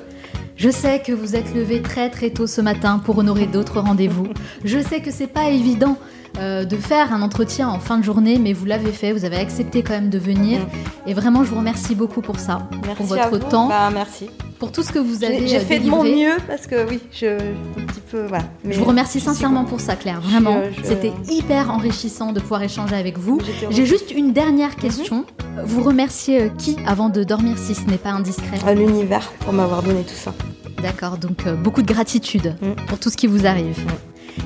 [0.58, 4.28] Je sais que vous êtes levée très très tôt ce matin pour honorer d'autres rendez-vous.
[4.66, 5.98] Je sais que c'est pas évident
[6.40, 9.38] euh, de faire un entretien en fin de journée, mais vous l'avez fait, vous avez
[9.38, 10.60] accepté quand même de venir.
[11.08, 13.52] Et vraiment, je vous remercie beaucoup pour ça, Merci pour à votre vous.
[13.52, 14.30] temps, Bah, merci.
[14.60, 16.88] pour tout ce que vous avez J'ai j'ai euh, fait de mon mieux parce que
[16.90, 18.46] oui, je un petit peu voilà.
[18.64, 20.22] Mais Je vous remercie je sincèrement pour ça, Claire.
[20.22, 23.40] Vraiment, Je- c'était hyper enrichissant de pouvoir échanger avec vous.
[23.70, 25.26] J'ai juste une dernière question.
[25.66, 28.58] Vous remerciez euh, qui avant de dormir si ce n'est pas indiscret?
[28.66, 30.34] À l'univers pour m'avoir donné tout ça.
[30.82, 32.86] D'accord, donc euh, beaucoup de gratitude Mm.
[32.88, 33.78] pour tout ce qui vous arrive.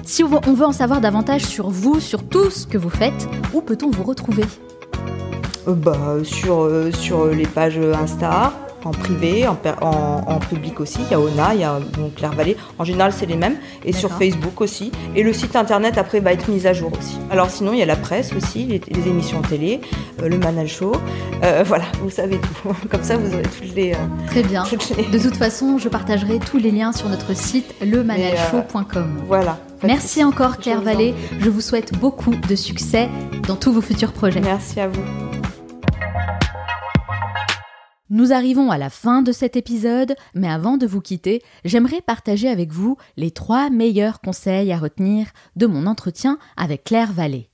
[0.04, 3.62] Si on veut, en savoir davantage sur vous, sur tout ce que vous faites, où
[3.62, 4.44] peut-on vous retrouver
[5.68, 10.80] Euh, bah, sur, euh, sur les pages Insta, en privé, en, per- en, en public
[10.80, 11.00] aussi.
[11.08, 12.56] Il y a Ona, il y a donc Claire Vallée.
[12.78, 13.56] En général, c'est les mêmes.
[13.84, 14.12] Et sur.
[14.12, 14.92] Facebook aussi.
[15.16, 17.18] Et le site internet après va être mis à jour aussi.
[17.32, 19.82] Alors sinon, il y a la presse aussi, les, les émissions télé,
[20.22, 20.92] euh, le Manal Show.
[21.44, 22.70] Euh, voilà, vous savez tout.
[22.92, 23.94] Comme ça, vous aurez toutes les.
[23.94, 24.62] euh, Très bien.
[24.70, 29.22] toutes les- De toute façon, je partagerai tous les liens sur notre site lemanalshow.com.
[29.28, 29.58] Voilà.
[29.86, 31.14] Merci encore Claire Vallée.
[31.40, 33.10] Je vous souhaite beaucoup de succès
[33.48, 34.42] dans tous vos futurs projets.
[34.42, 35.04] Merci à vous.
[38.10, 42.48] Nous arrivons à la fin de cet épisode, mais avant de vous quitter, j'aimerais partager
[42.48, 47.50] avec vous les trois meilleurs conseils à retenir de mon entretien avec Claire Vallée.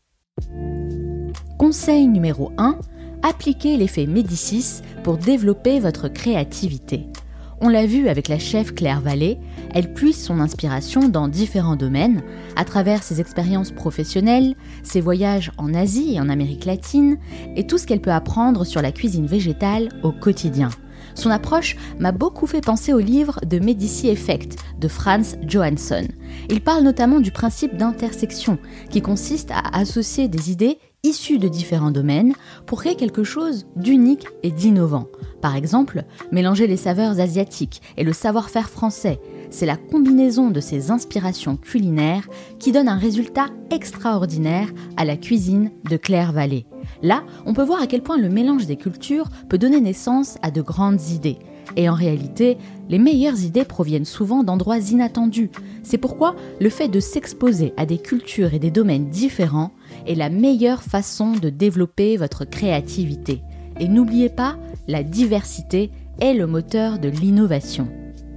[1.57, 2.79] Conseil numéro 1,
[3.23, 7.07] appliquez l'effet Médicis pour développer votre créativité.
[7.64, 9.38] On l'a vu avec la chef Claire Vallée,
[9.72, 12.24] elle puise son inspiration dans différents domaines,
[12.55, 17.20] à travers ses expériences professionnelles, ses voyages en Asie et en Amérique latine,
[17.55, 20.70] et tout ce qu'elle peut apprendre sur la cuisine végétale au quotidien.
[21.14, 26.07] Son approche m'a beaucoup fait penser au livre de Medici Effect de Franz Johansson.
[26.49, 28.57] Il parle notamment du principe d'intersection,
[28.89, 32.33] qui consiste à associer des idées issues de différents domaines
[32.67, 35.07] pour créer quelque chose d'unique et d'innovant.
[35.41, 39.19] Par exemple, mélanger les saveurs asiatiques et le savoir-faire français.
[39.49, 42.29] C'est la combinaison de ces inspirations culinaires
[42.59, 46.67] qui donne un résultat extraordinaire à la cuisine de Claire Vallée.
[47.01, 50.51] Là, on peut voir à quel point le mélange des cultures peut donner naissance à
[50.51, 51.39] de grandes idées.
[51.75, 52.57] Et en réalité,
[52.89, 55.49] les meilleures idées proviennent souvent d'endroits inattendus.
[55.83, 59.71] C'est pourquoi le fait de s'exposer à des cultures et des domaines différents
[60.07, 63.41] est la meilleure façon de développer votre créativité.
[63.79, 67.87] Et n'oubliez pas, la diversité est le moteur de l'innovation.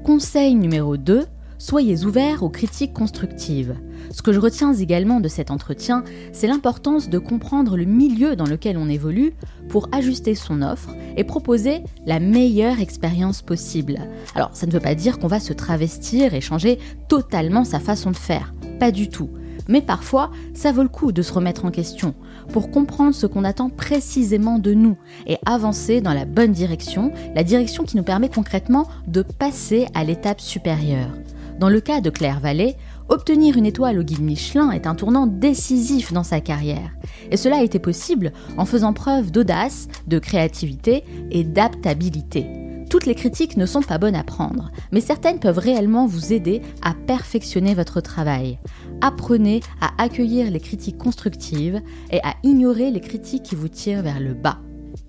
[0.04, 1.26] Conseil numéro 2,
[1.58, 3.74] soyez ouverts aux critiques constructives.
[4.10, 8.46] Ce que je retiens également de cet entretien, c'est l'importance de comprendre le milieu dans
[8.46, 9.32] lequel on évolue
[9.68, 13.98] pour ajuster son offre et proposer la meilleure expérience possible.
[14.34, 16.78] Alors, ça ne veut pas dire qu'on va se travestir et changer
[17.08, 18.52] totalement sa façon de faire.
[18.78, 19.30] Pas du tout.
[19.68, 22.14] Mais parfois, ça vaut le coup de se remettre en question
[22.52, 27.44] pour comprendre ce qu'on attend précisément de nous et avancer dans la bonne direction, la
[27.44, 31.10] direction qui nous permet concrètement de passer à l'étape supérieure.
[31.58, 32.76] Dans le cas de Claire Vallée,
[33.08, 36.90] obtenir une étoile au guide Michelin est un tournant décisif dans sa carrière.
[37.30, 42.46] Et cela a été possible en faisant preuve d'audace, de créativité et d'adaptabilité.
[42.90, 46.62] Toutes les critiques ne sont pas bonnes à prendre, mais certaines peuvent réellement vous aider
[46.82, 48.58] à perfectionner votre travail.
[49.00, 51.80] Apprenez à accueillir les critiques constructives
[52.10, 54.58] et à ignorer les critiques qui vous tirent vers le bas.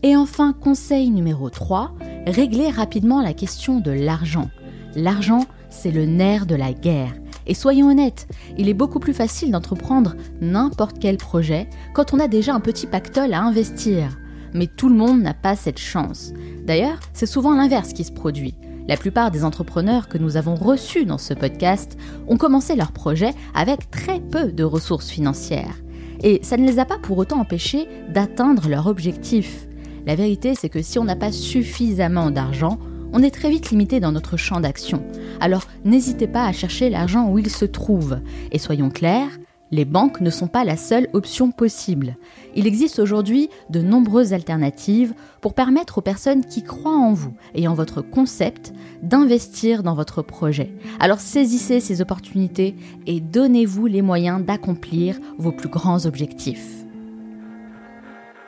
[0.04, 1.96] Et enfin, conseil numéro 3,
[2.28, 4.50] réglez rapidement la question de l'argent.
[4.96, 7.14] L'argent, c'est le nerf de la guerre.
[7.48, 8.28] Et soyons honnêtes,
[8.58, 12.88] il est beaucoup plus facile d'entreprendre n'importe quel projet quand on a déjà un petit
[12.88, 14.18] pactole à investir.
[14.54, 16.34] Mais tout le monde n'a pas cette chance.
[16.66, 18.56] D'ailleurs, c'est souvent l'inverse qui se produit.
[18.88, 23.32] La plupart des entrepreneurs que nous avons reçus dans ce podcast ont commencé leur projet
[23.56, 25.82] avec très peu de ressources financières.
[26.22, 29.68] Et ça ne les a pas pour autant empêchés d'atteindre leur objectif.
[30.06, 32.78] La vérité, c'est que si on n'a pas suffisamment d'argent,
[33.12, 35.04] on est très vite limité dans notre champ d'action.
[35.40, 38.20] Alors n'hésitez pas à chercher l'argent où il se trouve.
[38.52, 39.30] Et soyons clairs,
[39.76, 42.16] les banques ne sont pas la seule option possible.
[42.56, 47.68] Il existe aujourd'hui de nombreuses alternatives pour permettre aux personnes qui croient en vous et
[47.68, 48.74] en votre concept
[49.04, 50.74] d'investir dans votre projet.
[51.02, 56.85] Alors saisissez ces opportunités et donnez-vous les moyens d'accomplir vos plus grands objectifs.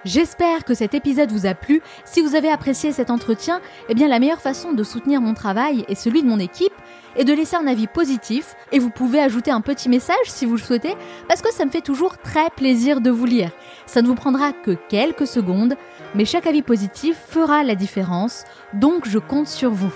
[0.08, 1.82] J'espère que cet épisode vous a plu.
[2.06, 5.84] Si vous avez apprécié cet entretien, eh bien la meilleure façon de soutenir mon travail
[5.90, 6.72] et celui de mon équipe
[7.18, 10.56] est de laisser un avis positif et vous pouvez ajouter un petit message si vous
[10.56, 10.96] le souhaitez
[11.28, 13.52] parce que ça me fait toujours très plaisir de vous lire.
[13.86, 15.76] Ça ne vous prendra que quelques secondes,
[16.16, 19.92] mais chaque avis positif fera la différence, donc je compte sur vous.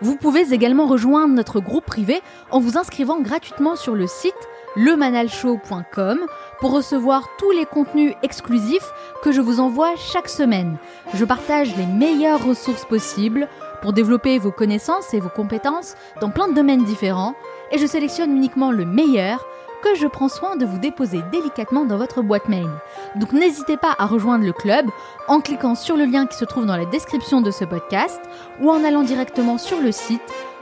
[0.00, 2.22] Vous pouvez également rejoindre notre groupe privé
[2.52, 4.32] en vous inscrivant gratuitement sur le site
[4.76, 6.18] lemanalshow.com
[6.58, 8.92] pour recevoir tous les contenus exclusifs
[9.22, 10.76] que je vous envoie chaque semaine.
[11.14, 13.48] Je partage les meilleures ressources possibles
[13.82, 17.34] pour développer vos connaissances et vos compétences dans plein de domaines différents
[17.72, 19.46] et je sélectionne uniquement le meilleur
[19.82, 22.68] que je prends soin de vous déposer délicatement dans votre boîte mail.
[23.16, 24.86] Donc n'hésitez pas à rejoindre le club
[25.28, 28.20] en cliquant sur le lien qui se trouve dans la description de ce podcast
[28.60, 30.20] ou en allant directement sur le site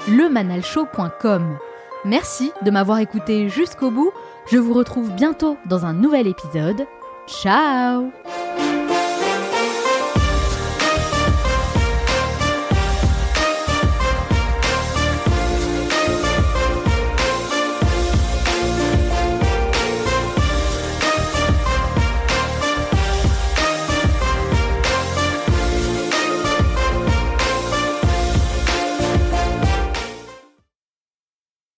[0.09, 1.59] lemanalshow.com.
[2.05, 4.13] Merci de m'avoir écouté jusqu'au bout.
[4.51, 6.87] Je vous retrouve bientôt dans un nouvel épisode.
[7.27, 8.11] Ciao